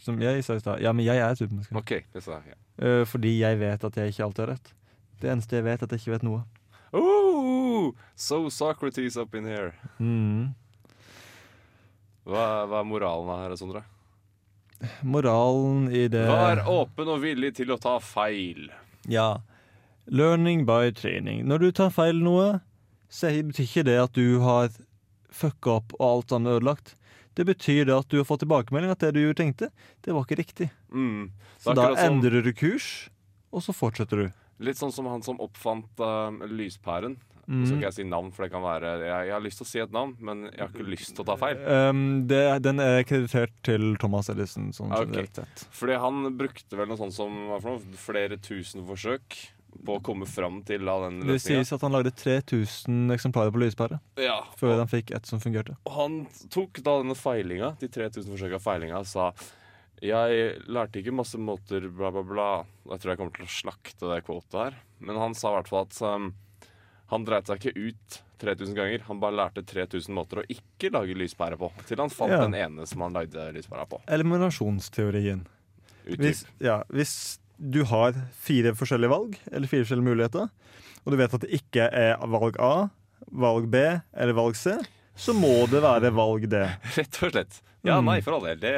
Som 0.00 0.18
jeg 0.22 0.44
sa 0.46 0.56
i 0.56 0.62
stad 0.62 0.80
Ja, 0.82 0.92
men 0.96 1.04
jeg 1.04 1.18
er 1.22 1.34
supermenneske. 1.38 1.76
Okay, 1.76 2.02
Det 2.14 2.22
sa 2.24 2.38
jeg. 2.40 2.54
Ja. 2.54 2.58
Eh, 2.86 3.04
fordi 3.04 3.34
jeg 3.40 3.58
vet 3.60 3.84
at 3.84 3.96
jeg 4.00 4.12
ikke 4.14 4.24
alltid 4.24 4.44
har 4.46 4.52
rett. 4.54 4.72
Det 5.20 5.30
eneste 5.30 5.56
jeg 5.58 5.64
vet, 5.66 5.82
er 5.82 5.84
at 5.88 5.92
jeg 5.92 6.00
ikke 6.00 6.14
vet 6.16 6.26
noe. 6.26 6.42
Ooh, 6.96 7.92
so 8.16 8.48
Socrates 8.50 9.16
up 9.16 9.34
in 9.34 9.44
here. 9.44 9.72
Mm. 10.00 10.54
Hva, 12.24 12.44
hva 12.68 12.80
er 12.80 12.88
moralen 12.88 13.30
her, 13.44 13.56
Sondre? 13.60 13.84
moralen 15.04 15.90
i 15.92 16.06
det 16.08 16.22
Vær 16.24 16.62
åpen 16.72 17.08
og 17.12 17.20
villig 17.20 17.50
til 17.58 17.72
å 17.74 17.76
ta 17.80 17.98
feil. 18.00 18.70
Ja. 19.12 19.42
Learning 20.08 20.64
by 20.68 20.90
training. 20.96 21.44
Når 21.48 21.58
du 21.66 21.68
tar 21.76 21.90
feil 21.92 22.22
noe, 22.24 22.60
så 23.12 23.28
betyr 23.28 23.66
ikke 23.66 23.84
det 23.90 23.98
at 24.00 24.16
du 24.16 24.40
har 24.40 24.70
fucka 25.30 25.76
opp 25.80 25.92
og 25.98 26.06
alt 26.06 26.32
sammen 26.32 26.52
ødelagt. 26.54 26.94
Det 27.38 27.46
betyr 27.46 27.86
da 27.88 28.00
at 28.02 28.10
du 28.10 28.18
har 28.18 28.26
fått 28.28 28.42
tilbakemelding 28.44 28.92
at 28.92 29.02
det 29.04 29.14
du 29.16 29.34
tenkte, 29.38 29.70
det 30.04 30.14
var 30.14 30.26
ikke 30.26 30.40
riktig. 30.40 30.70
Mm. 30.92 31.30
Så 31.62 31.74
da 31.78 31.92
endrer 32.02 32.42
du 32.42 32.52
kurs, 32.56 33.08
og 33.54 33.64
så 33.64 33.74
fortsetter 33.76 34.24
du. 34.24 34.30
Litt 34.60 34.80
sånn 34.80 34.92
som 34.92 35.08
han 35.08 35.22
som 35.24 35.40
oppfant 35.40 36.02
uh, 36.02 36.30
lyspæren. 36.50 37.16
Så 37.50 37.56
Mm. 37.56 37.66
skal 37.66 37.80
jeg 37.82 37.94
si 37.96 38.04
navn, 38.06 38.28
for 38.30 38.44
det 38.44 38.52
kan 38.52 38.62
være 38.62 38.90
jeg, 39.00 39.22
jeg 39.26 39.32
har 39.34 39.40
lyst 39.42 39.58
til 39.58 39.64
å 39.64 39.68
si 39.70 39.80
et 39.82 39.94
navn, 39.94 40.12
men 40.22 40.44
jeg 40.52 40.60
har 40.60 40.68
ikke 40.70 40.84
lyst 40.86 41.16
til 41.16 41.24
å 41.24 41.26
ta 41.32 41.34
feil. 41.40 41.58
Um, 41.66 42.02
det, 42.30 42.42
den 42.62 42.78
er 42.84 43.02
kreditert 43.02 43.56
til 43.66 43.96
Thomas 43.98 44.30
Ellison. 44.30 44.68
Sånn 44.76 44.94
okay. 44.94 45.26
Fordi 45.74 45.96
han 45.98 46.28
brukte 46.38 46.78
vel 46.78 46.86
noe 46.92 47.00
sånt 47.00 47.16
som 47.16 47.34
noe, 47.48 47.72
flere 47.98 48.38
tusen 48.38 48.86
forsøk 48.86 49.34
på 49.86 49.96
å 49.98 50.02
komme 50.02 50.26
fram 50.26 50.62
til 50.66 50.84
da, 50.84 50.96
den 51.06 51.20
Det 51.20 51.28
løsninga. 51.34 51.60
sies 51.64 51.72
at 51.72 51.80
han 51.86 51.92
lagde 51.92 52.10
3000 52.12 53.10
eksemplarer 53.14 53.50
på 53.54 53.60
lyspære 53.62 54.00
Ja, 54.24 54.40
før 54.60 54.78
han 54.78 54.88
fikk 54.90 55.10
ett 55.16 55.26
som 55.26 55.40
fungerte. 55.40 55.76
og 55.86 55.92
han 55.92 56.26
tok 56.50 56.82
da 56.82 56.98
denne 57.02 57.14
feilinga, 57.16 57.76
de 57.80 57.88
3000 57.88 58.30
forsøka 58.36 58.60
feilinga, 58.60 58.98
og 58.98 59.06
sa 59.06 59.32
jeg 60.00 60.62
lærte 60.66 60.96
ikke 61.02 61.12
masse 61.12 61.36
måter, 61.36 61.84
bla, 61.92 62.08
bla, 62.10 62.22
bla. 62.24 62.48
Jeg 62.88 63.00
tror 63.02 63.10
jeg 63.12 63.18
kommer 63.20 63.34
til 63.36 63.44
å 63.44 63.52
slakte 63.52 64.08
det 64.14 64.22
kvotet 64.24 64.56
her. 64.56 64.78
Men 65.04 65.16
han 65.20 65.34
sa 65.36 65.50
i 65.52 65.56
hvert 65.58 65.68
fall 65.68 65.84
at 65.84 65.98
um, 66.00 66.30
han 67.12 67.24
dreit 67.28 67.46
seg 67.50 67.60
ikke 67.60 67.90
ut 67.90 68.16
3000 68.40 68.74
ganger. 68.78 69.04
Han 69.10 69.20
bare 69.20 69.36
lærte 69.36 69.60
3000 69.68 70.14
måter 70.16 70.40
å 70.40 70.46
ikke 70.48 70.88
lage 70.94 71.12
lyspære 71.20 71.58
på. 71.60 71.68
Til 71.84 72.00
han 72.00 72.08
fant 72.08 72.32
Ja. 72.32 72.40
den 72.46 72.54
ene 72.56 72.86
som 72.88 73.02
han 73.04 73.12
lagde 73.12 73.52
lyspæra 73.52 73.84
på. 73.90 74.00
Eliminasjonsteorien. 74.08 75.44
Hvis, 76.06 76.46
ja, 76.64 76.78
hvis 76.88 77.38
du 77.60 77.82
har 77.84 78.16
fire 78.40 78.72
forskjellige 78.74 79.12
valg, 79.12 79.36
eller 79.52 79.68
fire 79.68 79.84
forskjellige 79.84 80.08
muligheter, 80.08 80.48
og 81.04 81.12
du 81.12 81.16
vet 81.20 81.34
at 81.36 81.44
det 81.44 81.50
ikke 81.60 81.86
er 81.92 82.16
valg 82.32 82.56
A, 82.60 82.88
valg 83.30 83.66
B 83.70 83.76
eller 83.84 84.32
valg 84.36 84.56
C, 84.56 84.72
så 85.20 85.34
må 85.36 85.66
det 85.68 85.82
være 85.84 86.10
valg 86.16 86.46
D. 86.48 86.60
Rett 86.96 87.20
og 87.22 87.34
slett. 87.34 87.60
Ja, 87.84 87.98
Mm. 88.00 88.08
nei, 88.10 88.20
for 88.20 88.36
all 88.36 88.44
del. 88.44 88.58
Det 88.60 88.72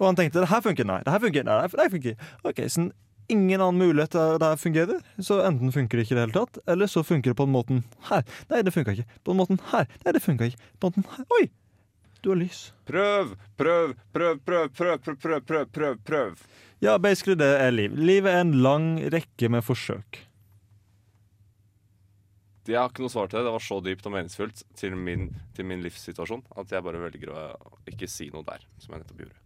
Og 0.00 0.06
han 0.08 0.16
tenkte 0.16 0.40
det 0.40 0.48
her 0.48 0.60
funker, 0.64 0.86
nei. 0.88 1.00
Det 1.04 1.12
her 1.12 1.20
funker, 1.20 1.44
nei, 1.44 1.56
det 1.68 1.80
her 1.84 1.90
funker. 1.92 2.14
Ok, 2.48 2.60
så 2.72 2.86
ingen 3.32 3.60
annen 3.60 3.78
mulighet 3.80 4.12
der 4.16 4.38
det 4.40 4.48
her 4.48 4.56
fungerer. 4.60 5.00
Så 5.20 5.40
enten 5.46 5.70
funker 5.72 5.96
det 6.00 6.06
ikke 6.06 6.16
i 6.16 6.18
det 6.18 6.24
hele 6.26 6.36
tatt, 6.36 6.58
eller 6.68 6.88
så 6.90 7.04
funker 7.04 7.32
det 7.32 7.36
på 7.38 7.44
den 7.46 7.54
måten 7.54 7.82
her. 8.08 8.24
Nei, 8.50 8.62
det 8.66 8.72
funka 8.74 8.92
ikke. 8.96 9.06
På 9.24 9.32
den 9.32 9.40
måten 9.40 9.60
her. 9.72 9.86
Nei, 10.04 10.12
det 10.16 10.22
funka 10.24 10.48
ikke. 10.50 10.58
På 10.80 10.90
den 10.90 11.04
måten 11.04 11.16
her. 11.16 11.28
Oi! 11.38 11.44
Du 12.22 12.30
har 12.32 12.38
lys. 12.40 12.58
Prøv, 12.88 13.32
prøv, 13.58 13.94
prøv, 14.16 14.40
prøv, 14.46 14.68
prøv, 14.76 14.98
prøv, 15.04 15.16
prøv, 15.22 15.40
prøv, 15.46 15.64
prøv, 15.76 15.96
prøv. 16.06 16.42
Ja, 16.82 16.96
basically 16.98 17.36
det 17.38 17.46
er 17.62 17.70
liv. 17.70 17.92
Livet 17.94 18.32
er 18.32 18.40
en 18.42 18.56
lang 18.64 18.86
rekke 19.14 19.46
med 19.52 19.62
forsøk. 19.62 20.18
Jeg 22.66 22.78
har 22.78 22.90
ikke 22.90 23.02
noe 23.02 23.10
svar 23.10 23.28
til 23.30 23.38
det. 23.38 23.44
Det 23.46 23.52
var 23.54 23.62
så 23.62 23.78
dypt 23.82 24.06
og 24.06 24.12
meningsfullt 24.14 24.62
til 24.78 24.94
min, 24.98 25.28
til 25.54 25.66
min 25.66 25.82
livssituasjon 25.82 26.42
at 26.58 26.74
jeg 26.74 26.84
bare 26.86 27.00
velger 27.02 27.30
å 27.34 27.44
ikke 27.90 28.08
si 28.10 28.28
noe 28.34 28.46
der, 28.46 28.62
som 28.82 28.94
jeg 28.94 29.02
nettopp 29.02 29.22
gjorde. 29.24 29.38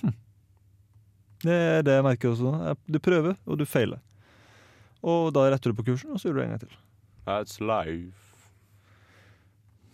Det 1.40 1.54
er 1.56 1.80
det 1.86 1.94
jeg 1.96 2.04
merker 2.04 2.34
også. 2.34 2.74
Du 2.84 2.98
prøver, 3.00 3.32
og 3.48 3.56
du 3.56 3.64
feiler. 3.64 3.96
Og 5.00 5.30
da 5.32 5.46
retter 5.48 5.72
du 5.72 5.78
på 5.78 5.86
kursen, 5.86 6.10
og 6.12 6.20
så 6.20 6.28
gjør 6.28 6.36
du 6.36 6.40
det 6.40 6.44
en 6.44 6.52
gang 6.52 6.60
til. 6.66 6.74
That's 7.24 7.56
life. 7.64 8.20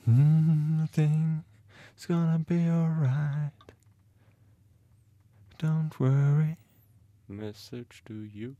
Nothing's 0.08 2.02
gonna 2.08 2.42
be 2.48 2.58
alright. 2.66 3.65
Don't 5.58 5.98
worry. 5.98 6.56
Message 7.28 8.02
to 8.06 8.14
you. 8.14 8.56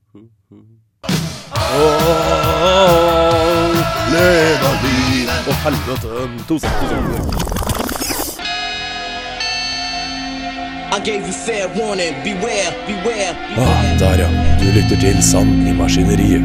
I 10.92 11.00
gave 11.04 11.26
you 11.26 11.32
fair 11.32 11.68
warning. 11.76 12.14
Beware, 12.22 12.70
beware, 12.87 13.35
Ah, 13.35 13.54
beware. 13.56 13.98
der 13.98 14.18
ja. 14.18 14.28
Du 14.61 14.64
lytter 14.74 15.00
til 15.00 15.22
Sand 15.22 15.68
i 15.68 15.72
maskineriet. 15.72 16.42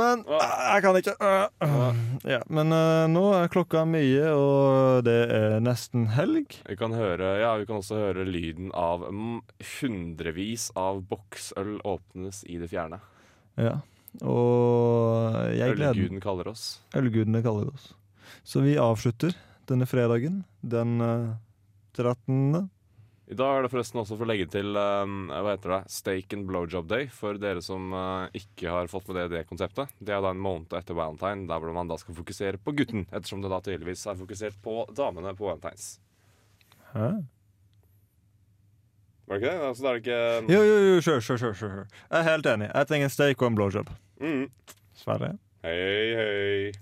Men 0.00 0.24
Jeg 0.26 0.82
kan 0.84 0.98
ikke. 0.98 1.14
Ja, 2.28 2.40
men 2.52 2.74
eh, 2.76 3.04
nå 3.12 3.22
er 3.36 3.52
klokka 3.52 3.84
mye, 3.88 4.32
og 4.34 5.04
det 5.06 5.18
er 5.36 5.58
nesten 5.64 6.08
helg. 6.16 6.56
Vi 6.66 6.76
kan, 6.80 6.94
høre, 6.96 7.36
ja, 7.42 7.52
vi 7.60 7.68
kan 7.68 7.80
også 7.80 8.00
høre 8.00 8.26
lyden 8.28 8.72
av 8.76 9.06
hundrevis 9.10 10.70
av 10.78 11.02
boksøl 11.10 11.78
åpnes 11.86 12.42
i 12.48 12.58
det 12.60 12.70
fjerne. 12.72 13.00
Ja, 13.60 13.78
og 14.26 15.36
jeg 15.54 15.76
gleder. 15.78 15.94
Ølguden 15.94 16.24
kaller 16.24 16.50
oss. 16.50 16.66
Ølgudene 16.98 17.44
kaller 17.44 17.70
oss. 17.72 17.92
Så 18.46 18.62
vi 18.64 18.76
avslutter 18.80 19.36
denne 19.70 19.86
fredagen, 19.88 20.42
den 20.66 21.00
eh, 21.04 21.30
13. 21.98 22.68
I 23.30 23.36
dag 23.38 23.56
er 23.56 23.62
det 23.62 23.70
forresten 23.70 24.00
også 24.00 24.16
for 24.18 24.26
å 24.26 24.30
legge 24.32 24.48
til 24.50 24.74
um, 24.74 25.28
hva 25.30 25.52
heter 25.52 25.70
det, 25.76 25.80
Steak 25.94 26.32
and 26.34 26.48
blowjob 26.48 26.88
day 26.90 27.04
for 27.14 27.38
dere 27.38 27.62
som 27.62 27.92
uh, 27.94 28.26
ikke 28.34 28.72
har 28.74 28.90
fått 28.90 29.06
med 29.06 29.20
det, 29.20 29.26
det 29.30 29.42
konseptet. 29.46 29.92
Det 30.02 30.16
er 30.16 30.24
da 30.24 30.32
en 30.34 30.42
måned 30.42 30.74
etter 30.74 30.98
Valentine, 30.98 31.46
der 31.46 31.62
hvor 31.62 31.70
man 31.76 31.90
da 31.90 31.98
skal 32.00 32.16
fokusere 32.18 32.58
på 32.58 32.74
gutten. 32.80 33.04
Ettersom 33.12 33.44
det 33.44 33.52
da 33.52 33.60
tydeligvis 33.62 34.02
er 34.10 34.18
fokusert 34.18 34.58
på 34.64 34.82
damene 34.98 35.36
på 35.38 35.46
Valentines. 35.46 35.92
Hæ? 36.90 37.12
Var 39.30 39.38
det 39.38 39.44
ikke 39.44 39.54
det? 39.54 39.66
Altså, 39.68 39.82
da 39.86 39.88
er 39.88 39.94
det 39.94 40.02
ikke 40.02 40.54
Jo, 40.56 40.62
jo, 40.66 40.76
jo, 40.88 41.00
sure, 41.06 41.22
sure, 41.22 41.38
sure, 41.38 41.54
sure. 41.54 41.86
Jeg 42.10 42.18
er 42.18 42.30
helt 42.32 42.50
enig. 42.50 42.72
Jeg 42.74 42.90
trenger 42.90 43.06
en 43.12 43.14
steak 43.14 43.42
og 43.46 43.52
en 43.52 43.62
blowjob. 43.62 43.94
mm. 44.18 44.46
Sverre? 45.04 45.36
Hei, 45.62 46.16
hei. 46.18 46.72